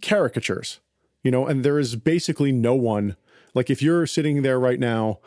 [0.01, 0.79] caricatures.
[1.23, 3.15] You know, and there is basically no one.
[3.53, 5.19] Like if you're sitting there right now,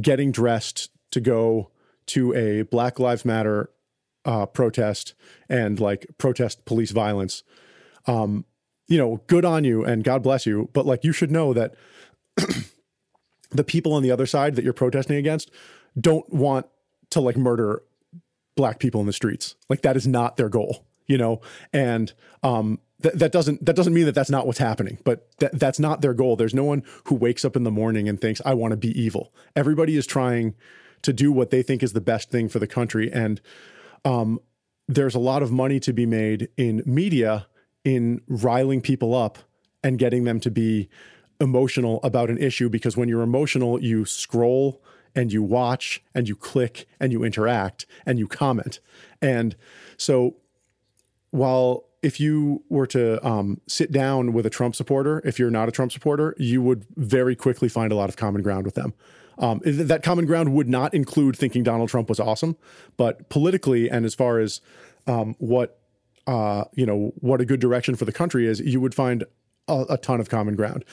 [0.00, 1.70] getting dressed to go
[2.06, 3.70] to a Black Lives Matter
[4.24, 5.14] uh, protest
[5.48, 7.42] and like protest police violence,
[8.06, 8.44] um,
[8.88, 10.70] you know, good on you and God bless you.
[10.72, 11.74] But like, you should know that
[13.50, 15.50] the people on the other side that you're protesting against
[15.98, 16.66] don't want
[17.10, 17.82] to like murder
[18.56, 19.56] black people in the streets.
[19.68, 21.40] Like, that is not their goal, you know?
[21.72, 22.12] And,
[22.42, 25.78] um, that, that doesn't that doesn't mean that that's not what's happening but that, that's
[25.78, 28.54] not their goal there's no one who wakes up in the morning and thinks i
[28.54, 30.54] want to be evil everybody is trying
[31.02, 33.42] to do what they think is the best thing for the country and
[34.04, 34.40] um,
[34.88, 37.46] there's a lot of money to be made in media
[37.84, 39.38] in riling people up
[39.82, 40.88] and getting them to be
[41.40, 44.82] emotional about an issue because when you're emotional, you scroll
[45.14, 48.80] and you watch and you click and you interact and you comment.
[49.20, 49.54] And
[49.96, 50.36] so
[51.30, 55.68] while if you were to um, sit down with a Trump supporter, if you're not
[55.68, 58.92] a Trump supporter, you would very quickly find a lot of common ground with them.
[59.38, 62.56] Um, that common ground would not include thinking Donald Trump was awesome,
[62.96, 64.60] but politically and as far as
[65.06, 65.80] um, what
[66.26, 69.24] uh, you know what a good direction for the country is, you would find
[69.68, 70.84] a, a ton of common ground.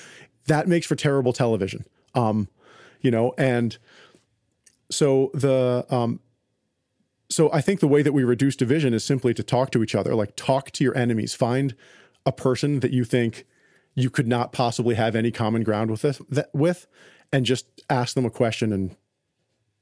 [0.47, 1.85] That makes for terrible television,
[2.15, 2.49] um,
[3.01, 3.77] you know, and
[4.89, 6.19] so the um,
[7.29, 9.95] so I think the way that we reduce division is simply to talk to each
[9.95, 11.75] other, like talk to your enemies, find
[12.25, 13.45] a person that you think
[13.95, 16.87] you could not possibly have any common ground with this, that, with
[17.31, 18.95] and just ask them a question and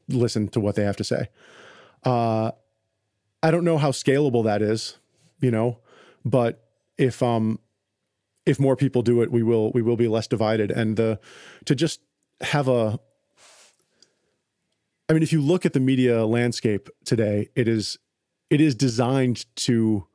[0.08, 1.30] listen to what they have to say.
[2.04, 2.52] Uh,
[3.42, 4.98] I don't know how scalable that is,
[5.40, 5.80] you know,
[6.26, 6.66] but
[6.98, 7.60] if um
[8.46, 10.72] if more people do it, we will we will be less divided.
[10.72, 11.20] And the
[11.66, 12.02] to just
[12.42, 13.00] have a
[15.08, 17.98] I mean, if you look at the media landscape today, it is
[18.50, 20.08] it is designed to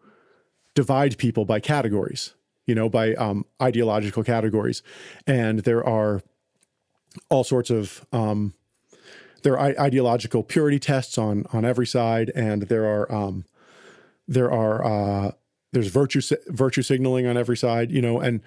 [0.74, 2.34] divide people by categories,
[2.66, 4.82] you know, by um, ideological categories,
[5.26, 6.22] and there are
[7.30, 8.54] all sorts of um,
[9.42, 13.44] there are ideological purity tests on on every side, and there are um,
[14.26, 15.32] there are uh,
[15.72, 18.40] there's virtue virtue signaling on every side, you know, and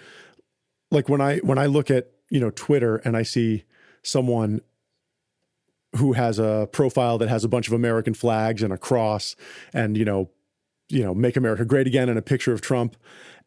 [0.92, 3.64] like when I when I look at you know Twitter and I see
[4.02, 4.62] someone
[5.96, 9.36] who has a profile that has a bunch of American flags and a cross
[9.74, 10.30] and you know
[10.90, 12.98] you know make America great again and a picture of Trump,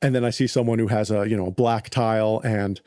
[0.01, 2.81] and then I see someone who has a you know a black tile and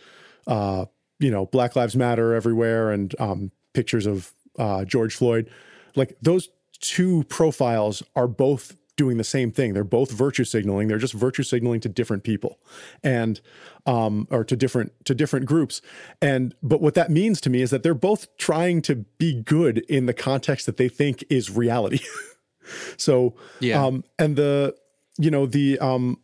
[0.47, 0.85] uh,
[1.19, 5.49] you know, Black Lives Matter everywhere and um, pictures of uh, George Floyd.
[5.95, 6.49] Like those
[6.79, 9.73] two profiles are both doing the same thing.
[9.73, 10.87] They're both virtue signaling.
[10.87, 12.59] They're just virtue signaling to different people,
[13.03, 13.41] and
[13.85, 15.81] um, or to different to different groups.
[16.21, 19.79] And but what that means to me is that they're both trying to be good
[19.89, 22.01] in the context that they think is reality.
[22.97, 23.83] so Yeah.
[23.83, 24.75] um, and the
[25.17, 26.19] you know the um,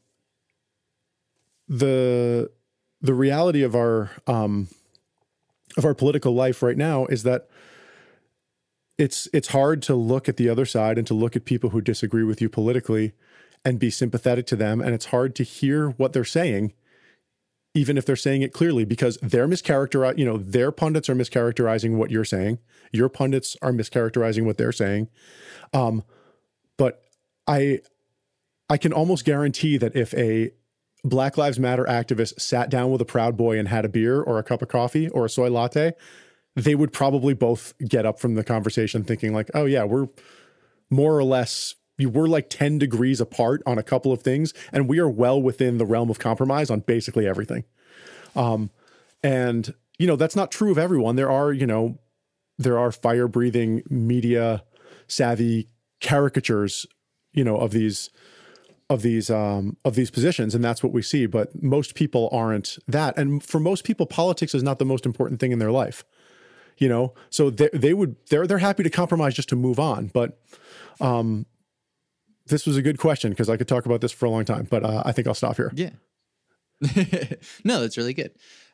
[1.68, 2.52] the
[3.02, 4.68] the reality of our um,
[5.80, 7.50] of our political life right now is that
[9.00, 11.82] it's it's hard to look at the other side and to look at people who
[11.82, 13.14] disagree with you politically
[13.66, 14.82] and be sympathetic to them.
[14.82, 16.74] And it's hard to hear what they're saying
[17.76, 21.96] even if they're saying it clearly because they're mischaracterizing you know their pundits are mischaracterizing
[21.96, 22.60] what you're saying.
[22.92, 25.08] Your pundits are mischaracterizing what they're saying.
[25.74, 26.04] Um
[26.78, 27.04] but
[27.48, 27.80] i
[28.70, 30.52] i can almost guarantee that if a
[31.04, 34.38] black lives matter activists sat down with a proud boy and had a beer or
[34.38, 35.94] a cup of coffee or a soy latte
[36.56, 40.08] they would probably both get up from the conversation thinking like oh yeah we're
[40.90, 45.00] more or less we're like 10 degrees apart on a couple of things and we
[45.00, 47.66] are well within the realm of compromise on basically everything.
[48.36, 48.70] Um
[49.22, 51.16] and you know that's not true of everyone.
[51.16, 52.00] There are you know
[52.58, 54.64] there are fire breathing media
[55.08, 55.70] savvy
[56.02, 56.86] caricatures
[57.34, 58.10] you know of these
[58.90, 62.78] of these um of these positions and that's what we see but most people aren't
[62.88, 66.04] that and for most people politics is not the most important thing in their life
[66.78, 70.08] you know so they, they would they're they're happy to compromise just to move on
[70.08, 70.40] but
[71.02, 71.46] um
[72.48, 74.68] this was a good question because i could talk about this for a long time
[74.70, 75.92] but uh, i think i'll stop here Yeah.
[77.66, 78.32] no, that's really good.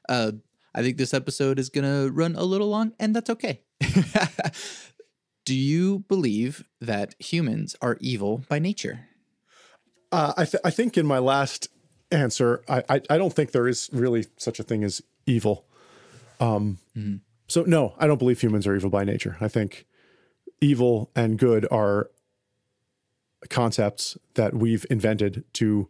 [0.07, 0.33] Uh,
[0.75, 3.63] I think this episode is going to run a little long, and that's okay.
[5.45, 9.07] Do you believe that humans are evil by nature?
[10.15, 11.67] Uh, I, th- I think in my last
[12.11, 15.65] answer I, I i don't think there is really such a thing as evil.
[16.39, 16.77] Um
[17.47, 19.37] so no i don't believe humans are evil by nature.
[19.41, 19.85] I think
[20.61, 22.09] evil and good are
[23.49, 25.87] concepts that we've invented to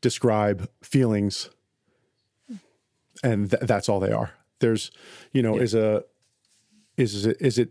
[0.00, 1.50] describe feelings
[3.22, 4.32] and th- that's all they are.
[4.58, 4.90] There's
[5.32, 6.04] you know is a
[6.96, 7.70] is it is it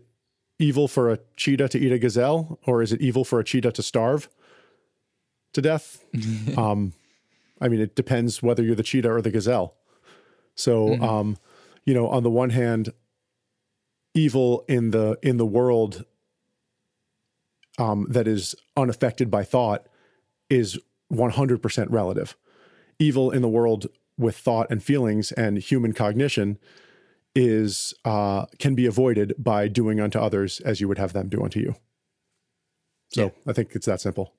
[0.58, 3.72] evil for a cheetah to eat a gazelle or is it evil for a cheetah
[3.72, 4.28] to starve
[5.52, 6.04] to death
[6.56, 6.92] um
[7.60, 9.74] i mean it depends whether you're the cheetah or the gazelle
[10.54, 11.36] so um
[11.84, 12.92] you know on the one hand
[14.14, 16.04] evil in the in the world
[17.78, 19.86] um, that is unaffected by thought
[20.50, 20.78] is
[21.12, 22.36] 100% relative.
[22.98, 23.86] Evil in the world
[24.18, 26.58] with thought and feelings and human cognition
[27.34, 31.42] is uh, can be avoided by doing unto others as you would have them do
[31.42, 31.74] unto you.
[33.08, 33.30] So Yeah.
[33.46, 34.34] I think it's that simple.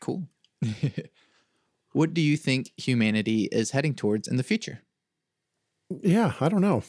[0.00, 0.28] Cool.
[1.92, 4.82] what do you think humanity is heading towards in the future?
[6.02, 6.82] Yeah, I don't know,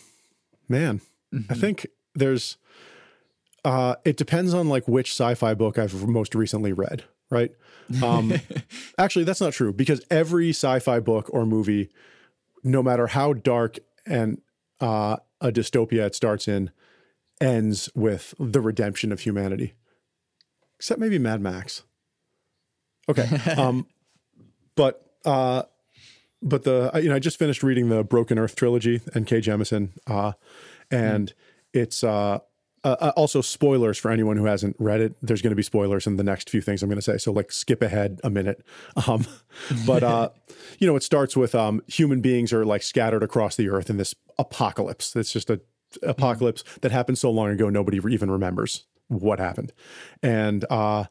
[0.69, 1.01] man.
[1.49, 2.57] I think there's.
[3.63, 7.51] Uh, it depends on like which sci-fi book I've most recently read, right?
[8.03, 8.33] Um,
[8.97, 11.89] actually, that's not true because every sci-fi book or movie,
[12.63, 14.41] no matter how dark and
[14.79, 16.71] uh, a dystopia it starts in,
[17.39, 19.73] ends with the redemption of humanity.
[20.77, 21.83] Except maybe Mad Max.
[23.09, 23.27] Okay,
[23.57, 23.87] um,
[24.75, 25.63] but uh,
[26.41, 29.25] but the you know I just finished reading the Broken Earth trilogy N.
[29.25, 29.39] K.
[29.39, 30.33] Jemisin, uh,
[30.89, 31.33] and
[31.73, 32.39] it's uh,
[32.83, 35.15] uh, also spoilers for anyone who hasn't read it.
[35.21, 37.31] There's going to be spoilers in the next few things I'm going to say, so
[37.31, 38.65] like skip ahead a minute.
[39.07, 39.25] Um,
[39.85, 40.29] but uh,
[40.79, 43.97] you know, it starts with um, human beings are like scattered across the earth in
[43.97, 45.15] this apocalypse.
[45.15, 45.61] It's just a
[46.03, 49.73] apocalypse that happened so long ago nobody even remembers what happened,
[50.23, 51.05] and uh,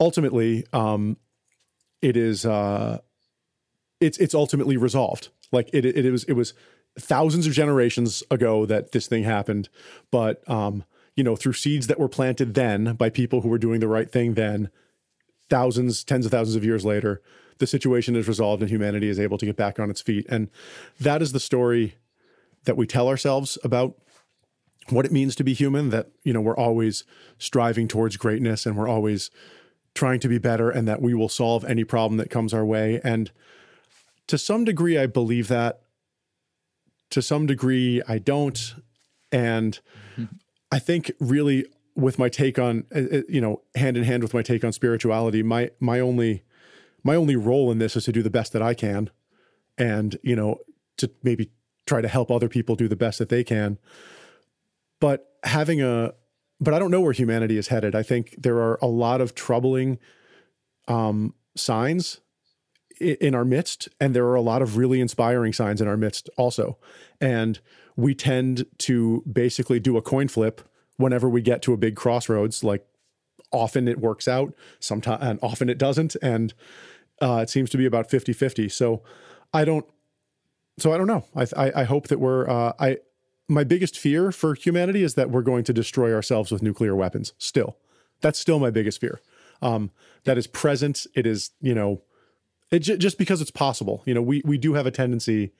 [0.00, 1.16] ultimately, um,
[2.02, 2.44] it is.
[2.46, 2.98] Uh,
[4.00, 5.28] it's it's ultimately resolved.
[5.52, 6.54] Like it, it, it was it was
[6.98, 9.68] thousands of generations ago that this thing happened,
[10.10, 10.84] but um,
[11.16, 14.10] you know, through seeds that were planted then by people who were doing the right
[14.10, 14.70] thing then,
[15.48, 17.22] thousands, tens of thousands of years later,
[17.58, 20.26] the situation is resolved and humanity is able to get back on its feet.
[20.28, 20.50] And
[21.00, 21.96] that is the story
[22.64, 23.96] that we tell ourselves about
[24.90, 27.04] what it means to be human, that, you know, we're always
[27.38, 29.30] striving towards greatness and we're always
[29.96, 33.00] trying to be better and that we will solve any problem that comes our way.
[33.02, 33.32] And
[34.28, 35.80] to some degree, I believe that.
[37.10, 38.74] To some degree, I don't.
[39.32, 39.80] And
[40.70, 44.34] I think really with my take on, uh, uh, you know, hand in hand with
[44.34, 46.42] my take on spirituality, my my only
[47.02, 49.10] my only role in this is to do the best that I can,
[49.78, 50.58] and you know,
[50.98, 51.50] to maybe
[51.86, 53.78] try to help other people do the best that they can.
[55.00, 56.14] But having a,
[56.60, 57.94] but I don't know where humanity is headed.
[57.94, 59.98] I think there are a lot of troubling
[60.88, 62.20] um, signs
[62.98, 66.30] in our midst and there are a lot of really inspiring signs in our midst
[66.38, 66.78] also
[67.20, 67.60] and
[67.94, 70.62] we tend to basically do a coin flip
[70.96, 72.86] whenever we get to a big crossroads like
[73.52, 76.54] often it works out, sometimes and often it doesn't, and
[77.20, 78.70] uh, it seems to be about 50-50.
[78.70, 79.02] So
[79.52, 79.86] I don't.
[80.78, 81.24] So I don't know.
[81.34, 82.48] I I, I hope that we're.
[82.48, 82.98] Uh, I
[83.48, 87.32] my biggest fear for humanity is that we're going to destroy ourselves with nuclear weapons.
[87.38, 87.76] Still,
[88.20, 89.20] that's still my biggest fear.
[89.62, 89.90] Um,
[90.24, 91.06] that is present.
[91.14, 92.02] It is you know,
[92.70, 94.02] it j- just because it's possible.
[94.06, 95.52] You know, we we do have a tendency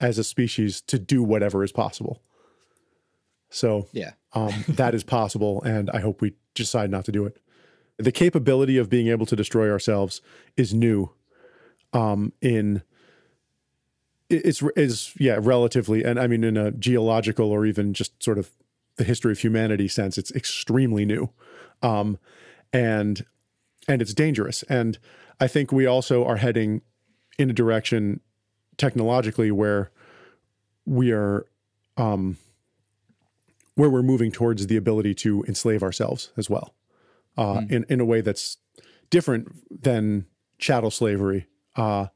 [0.00, 2.22] as a species to do whatever is possible.
[3.50, 4.12] So Yeah.
[4.32, 7.38] um, that is possible, and I hope we decide not to do it.
[7.98, 10.20] The capability of being able to destroy ourselves
[10.56, 11.10] is new.
[11.92, 12.82] Um, in
[14.28, 18.50] it's is yeah relatively, and I mean in a geological or even just sort of
[18.96, 21.30] the history of humanity sense, it's extremely new,
[21.82, 22.18] um,
[22.72, 23.24] and
[23.88, 24.62] and it's dangerous.
[24.64, 24.98] And
[25.40, 26.82] I think we also are heading
[27.38, 28.20] in a direction
[28.76, 29.90] technologically where
[30.84, 31.46] we are
[31.96, 32.36] um,
[33.74, 36.74] where we're moving towards the ability to enslave ourselves as well
[37.36, 38.56] uh, in, in a way that's
[39.10, 39.48] different
[39.82, 40.26] than
[40.58, 41.46] chattel slavery.
[41.76, 42.06] Uh,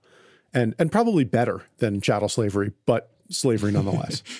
[0.52, 4.22] and, and probably better than chattel slavery, but slavery nonetheless.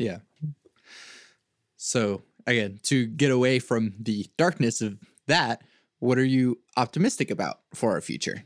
[0.00, 0.18] Yeah.
[1.76, 5.60] So again, to get away from the darkness of that,
[5.98, 8.44] what are you optimistic about for our future?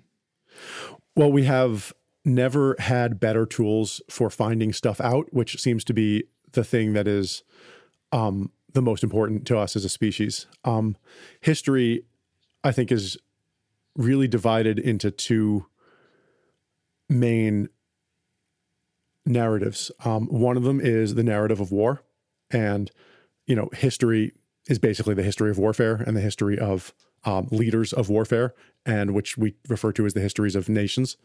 [1.15, 1.93] well, we have
[2.25, 7.09] never had better tools for finding stuff out, which seems to be the thing that
[7.09, 7.43] is
[8.13, 10.47] um, the most important to us as a species.
[10.65, 10.97] Um,
[11.41, 12.05] history,
[12.63, 13.19] I think, is
[13.97, 15.67] really divided into two
[17.13, 17.69] main
[19.25, 19.91] narratives.
[20.05, 22.03] Um, one of them is the narrative of war,
[22.51, 22.91] and
[23.47, 24.33] you know, history
[24.69, 26.95] is basically the history of warfare and the history of
[27.25, 28.55] um, leaders of warfare,
[28.85, 31.17] and which we refer to as the histories of nations.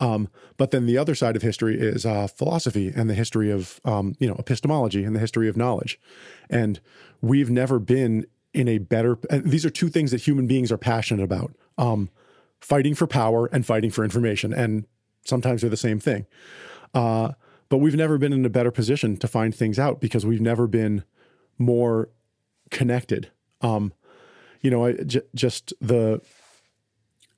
[0.00, 3.80] Um, but then the other side of history is uh, philosophy and the history of
[3.84, 6.00] um, you know epistemology and the history of knowledge.
[6.50, 6.80] And
[7.20, 9.18] we've never been in a better.
[9.30, 12.10] And these are two things that human beings are passionate about: um,
[12.60, 14.52] fighting for power and fighting for information.
[14.52, 14.86] And
[15.26, 16.26] sometimes they're the same thing.
[16.94, 17.32] Uh,
[17.68, 20.66] but we've never been in a better position to find things out because we've never
[20.66, 21.02] been
[21.58, 22.10] more
[22.70, 23.30] connected.
[23.60, 23.92] Um,
[24.60, 26.20] you know, I, j- just the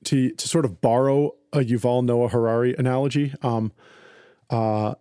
[0.04, 3.34] to to sort of borrow a Yuval Noah Harari analogy.
[3.42, 3.72] Um,
[4.50, 4.94] uh,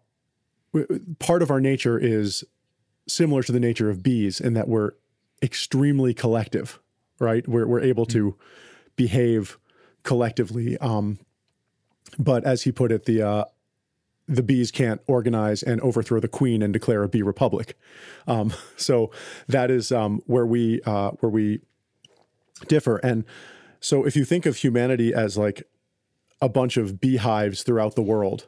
[1.20, 2.44] part of our nature is
[3.08, 4.92] similar to the nature of bees in that we're
[5.42, 6.80] extremely collective,
[7.20, 7.48] right?
[7.48, 8.38] We're we're able to
[8.96, 9.58] behave
[10.04, 10.78] collectively.
[10.78, 11.20] Um,
[12.18, 13.45] but as he put it, the uh,
[14.28, 17.78] the bees can't organize and overthrow the queen and declare a bee republic.
[18.28, 19.12] Um, so
[19.47, 21.62] that is um, where we uh, where we
[22.68, 22.97] differ.
[22.97, 23.24] And
[23.80, 25.64] so if you think of humanity as like
[26.41, 28.47] a bunch of beehives throughout the world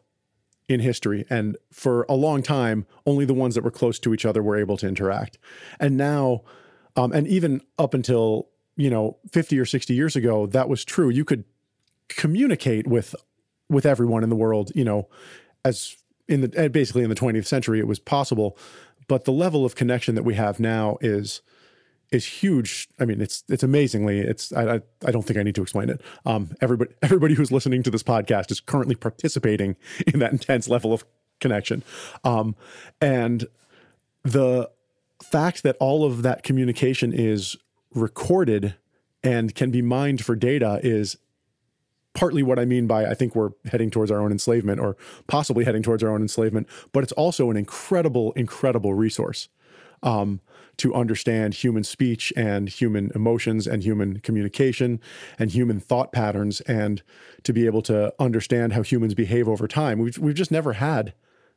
[0.68, 4.26] in history, and for a long time, only the ones that were close to each
[4.26, 5.40] other were able to interact.
[5.80, 6.44] And now,
[6.96, 11.10] um, and even up until you know 50 or 60 years ago, that was true.
[11.10, 11.46] You could
[12.10, 13.16] communicate with
[13.70, 15.08] with everyone in the world, you know,
[15.64, 15.96] as
[16.28, 18.58] in the uh, basically in the 20th century it was possible,
[19.08, 21.42] but the level of connection that we have now is
[22.12, 22.88] is huge.
[23.00, 24.20] I mean, it's it's amazingly.
[24.20, 26.02] It's I I, I don't think I need to explain it.
[26.26, 29.76] Um, everybody everybody who's listening to this podcast is currently participating
[30.08, 31.06] in that intense level of
[31.40, 31.84] connection,
[32.24, 32.56] um,
[33.02, 33.48] and
[34.24, 34.70] the
[35.24, 37.58] fact that all of that communication is
[37.94, 38.76] recorded
[39.24, 41.18] and can be mined for data is
[42.14, 44.98] partly what I mean by I think we're heading towards our own enslavement or
[45.28, 49.50] possibly heading towards our own enslavement, but it's also an incredible, incredible resource
[50.04, 50.42] um,
[50.78, 55.00] to understand human speech and human emotions and human communication
[55.38, 57.04] and human thought patterns and
[57.44, 60.00] to be able to understand how humans behave over time.
[60.00, 61.14] We've, we've just never had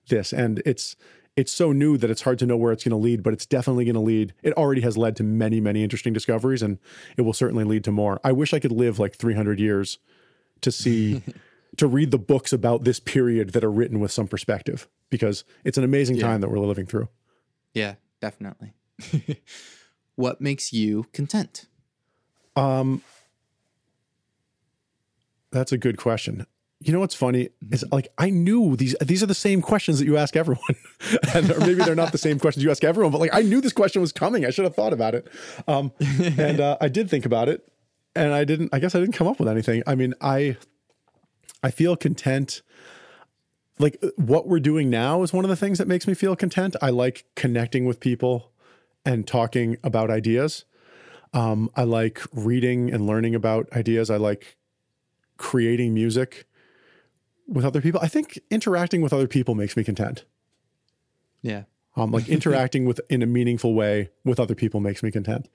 [0.09, 0.33] this.
[0.33, 0.97] And it's,
[1.37, 3.47] it's so new that it's hard to know where it's going to lead, but it's
[3.47, 4.35] definitely going to lead.
[4.43, 6.79] It already has led to many, many interesting discoveries, and
[7.17, 8.21] it will certainly lead to more.
[8.23, 9.99] I wish I could live like 300 years
[10.63, 11.23] to see
[11.77, 15.79] to read the books about this period that are written with some perspective because it's
[15.79, 16.27] an amazing Yeah.
[16.29, 17.09] time that we're living through.
[17.75, 18.73] Yeah, definitely.
[20.17, 21.67] what makes you content?
[22.57, 23.03] Um,
[25.51, 26.47] that's a good question.
[26.81, 30.05] You know what's funny is like I knew these these are the same questions that
[30.05, 30.75] you ask everyone,
[31.35, 33.61] and or maybe they're not the same questions you ask everyone, but like I knew
[33.61, 34.45] this question was coming.
[34.45, 35.29] I should have thought about it,
[35.69, 37.63] um, and uh, I did think about it,
[38.15, 38.71] and I didn't.
[38.73, 39.83] I guess I didn't come up with anything.
[39.87, 40.57] I mean, I
[41.63, 42.63] I feel content.
[43.79, 46.77] Like what we're doing now is one of the things that makes me feel content.
[46.83, 48.53] I like connecting with people
[49.05, 50.65] and talking about ideas.
[51.33, 54.11] Um, I like reading and learning about ideas.
[54.11, 54.57] I like
[55.39, 56.47] creating music
[57.49, 58.01] with other people.
[58.03, 60.25] I think interacting with other people makes me content.
[61.41, 61.65] Yeah.
[61.97, 65.49] Um, like interacting with in a meaningful way with other people makes me content.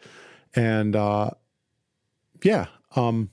[0.56, 1.32] And uh,
[2.44, 2.68] yeah.
[2.96, 3.30] Um,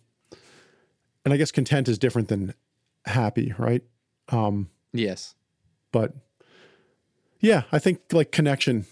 [1.24, 2.54] and I guess content is different than
[3.06, 3.82] happy, right?
[4.28, 5.34] Um, yes.
[5.92, 6.12] But
[7.40, 8.86] yeah, I think like connection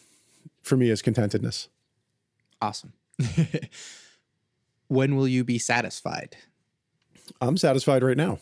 [0.62, 1.68] for me is contentedness.
[2.60, 2.92] Awesome.
[4.88, 6.36] when will you be satisfied?
[7.40, 8.38] I'm satisfied right now.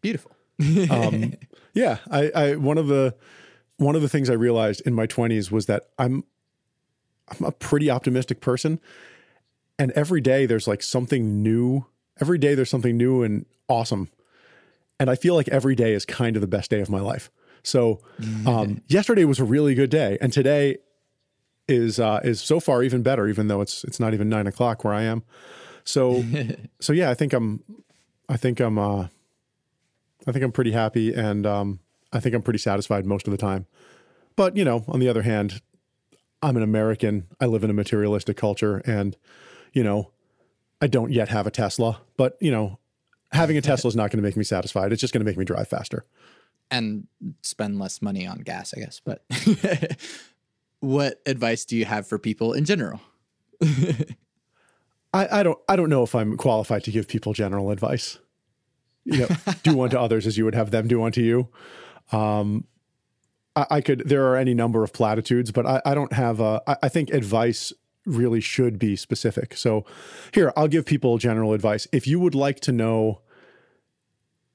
[0.00, 0.32] Beautiful.
[0.90, 1.34] um,
[1.74, 3.14] yeah, I, I one of the
[3.76, 6.24] one of the things I realized in my 20s was that I'm
[7.28, 8.80] I'm a pretty optimistic person,
[9.78, 11.86] and every day there's like something new.
[12.20, 14.08] Every day there's something new and awesome,
[14.98, 17.30] and I feel like every day is kind of the best day of my life.
[17.62, 18.00] So,
[18.46, 20.78] um, yesterday was a really good day, and today
[21.68, 24.84] is uh, is so far even better, even though it's it's not even nine o'clock
[24.84, 25.22] where I am.
[25.84, 26.24] So,
[26.80, 27.62] so yeah, I think I'm,
[28.28, 29.08] I think I'm, uh,
[30.26, 31.80] I think I'm pretty happy, and um,
[32.12, 33.66] I think I'm pretty satisfied most of the time.
[34.34, 35.60] But you know, on the other hand,
[36.42, 37.26] I'm an American.
[37.40, 39.16] I live in a materialistic culture, and
[39.72, 40.10] you know,
[40.80, 42.00] I don't yet have a Tesla.
[42.16, 42.78] But you know,
[43.32, 44.92] having a Tesla is not going to make me satisfied.
[44.92, 46.04] It's just going to make me drive faster
[46.70, 47.06] and
[47.42, 49.00] spend less money on gas, I guess.
[49.04, 49.24] But
[50.80, 53.00] what advice do you have for people in general?
[55.12, 58.18] I, I don't I don't know if I'm qualified to give people general advice.
[59.04, 59.28] You know,
[59.62, 61.48] do unto others as you would have them do unto you.
[62.12, 62.64] Um,
[63.56, 66.62] I, I, could there are any number of platitudes, but I, I don't have a.
[66.66, 67.72] I, I think advice
[68.08, 69.56] really should be specific.
[69.56, 69.84] So
[70.32, 71.86] here, I'll give people general advice.
[71.92, 73.20] If you would like to know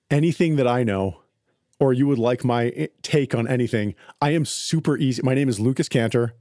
[0.09, 1.19] anything that I know,
[1.79, 5.21] or you would like my take on anything, I am super easy.
[5.23, 6.33] My name is Lucas Cantor.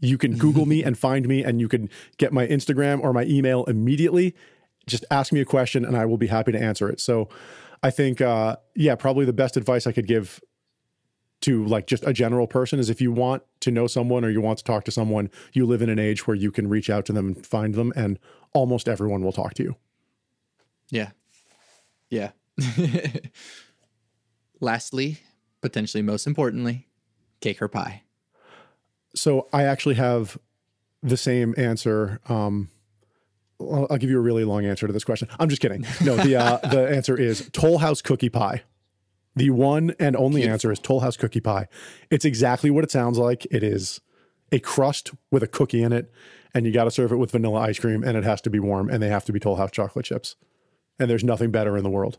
[0.00, 3.24] You can Google me and find me, and you can get my Instagram or my
[3.24, 4.34] email immediately.
[4.86, 7.00] Just ask me a question, and I will be happy to answer it.
[7.00, 7.28] So,
[7.82, 10.40] I think, uh, yeah, probably the best advice I could give
[11.40, 14.40] to like just a general person is if you want to know someone or you
[14.40, 17.06] want to talk to someone, you live in an age where you can reach out
[17.06, 18.18] to them and find them, and
[18.52, 19.76] almost everyone will talk to you.
[20.90, 21.10] Yeah.
[22.10, 22.30] Yeah.
[24.60, 25.20] Lastly,
[25.60, 26.88] potentially most importantly,
[27.40, 28.02] cake or pie.
[29.14, 30.38] So I actually have
[31.02, 32.20] the same answer.
[32.28, 32.68] Um,
[33.60, 35.28] I'll, give you a really long answer to this question.
[35.38, 35.84] I'm just kidding.
[36.02, 38.62] No, the uh, the answer is Toll House cookie pie.
[39.36, 41.68] The one and only answer is Toll House cookie pie.
[42.10, 43.46] It's exactly what it sounds like.
[43.50, 44.00] It is
[44.50, 46.12] a crust with a cookie in it,
[46.54, 48.58] and you got to serve it with vanilla ice cream, and it has to be
[48.58, 50.36] warm, and they have to be Toll House chocolate chips.
[50.98, 52.18] And there's nothing better in the world.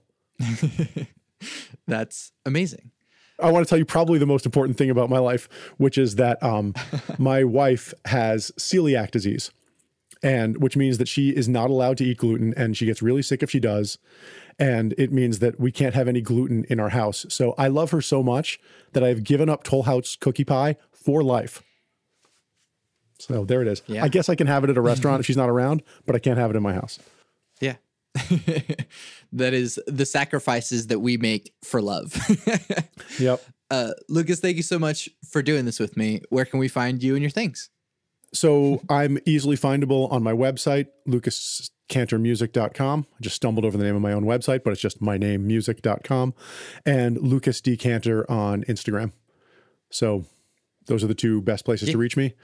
[1.87, 2.91] That's amazing.
[3.41, 5.47] I want to tell you probably the most important thing about my life,
[5.77, 6.73] which is that um,
[7.17, 9.51] my wife has celiac disease,
[10.21, 13.21] and which means that she is not allowed to eat gluten, and she gets really
[13.21, 13.97] sick if she does.
[14.59, 17.25] And it means that we can't have any gluten in our house.
[17.29, 18.59] So I love her so much
[18.91, 21.63] that I've given up Toll House cookie pie for life.
[23.19, 23.81] So there it is.
[23.87, 24.03] Yeah.
[24.03, 26.19] I guess I can have it at a restaurant if she's not around, but I
[26.19, 26.99] can't have it in my house.
[27.59, 27.75] Yeah.
[29.33, 32.17] that is the sacrifices that we make for love.
[33.19, 33.41] yep.
[33.71, 36.21] Uh, Lucas, thank you so much for doing this with me.
[36.29, 37.69] Where can we find you and your things?
[38.33, 43.05] So I'm easily findable on my website, lucascantormusic.com.
[43.09, 45.47] I just stumbled over the name of my own website, but it's just my name,
[45.47, 46.33] music.com,
[46.85, 47.75] and Lucas D.
[47.75, 49.13] Cantor on Instagram.
[49.89, 50.25] So
[50.85, 51.93] those are the two best places yeah.
[51.93, 52.35] to reach me.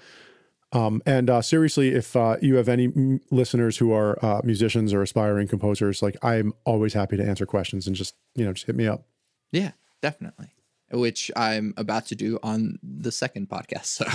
[0.72, 4.94] Um, and uh, seriously, if uh, you have any m- listeners who are uh, musicians
[4.94, 8.66] or aspiring composers, like I'm always happy to answer questions and just you know just
[8.66, 9.06] hit me up.
[9.52, 10.48] Yeah, definitely.
[10.92, 13.86] Which I'm about to do on the second podcast.
[13.86, 14.06] So,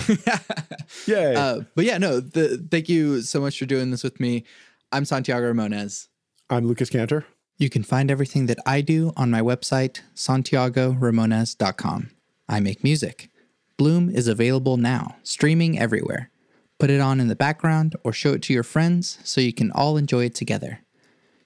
[1.07, 1.33] yeah.
[1.41, 2.21] Uh, but yeah, no.
[2.21, 4.45] The, thank you so much for doing this with me.
[4.93, 6.09] I'm Santiago Ramones.
[6.49, 7.25] I'm Lucas Cantor.
[7.59, 12.11] You can find everything that I do on my website, santiagoramones.com.
[12.49, 13.29] I make music.
[13.77, 16.31] Bloom is available now, streaming everywhere.
[16.79, 19.71] Put it on in the background or show it to your friends so you can
[19.73, 20.81] all enjoy it together.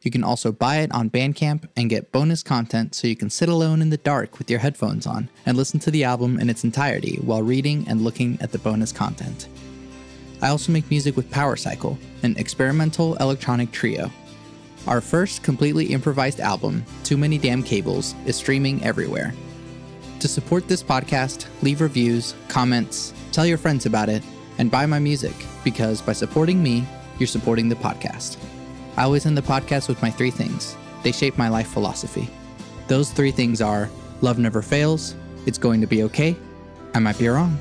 [0.04, 3.48] You can also buy it on Bandcamp and get bonus content so you can sit
[3.48, 6.62] alone in the dark with your headphones on and listen to the album in its
[6.62, 9.48] entirety while reading and looking at the bonus content.
[10.42, 14.10] I also make music with Power Cycle, an experimental electronic trio.
[14.86, 19.32] Our first completely improvised album, Too Many Damn Cables, is streaming everywhere.
[20.20, 24.22] To support this podcast, leave reviews, comments, tell your friends about it,
[24.58, 26.84] and buy my music because by supporting me,
[27.18, 28.36] you're supporting the podcast.
[28.96, 30.76] I always end the podcast with my three things.
[31.02, 32.30] They shape my life philosophy.
[32.86, 33.90] Those three things are
[34.20, 35.14] love never fails,
[35.46, 36.36] it's going to be okay,
[36.94, 37.58] I might be wrong.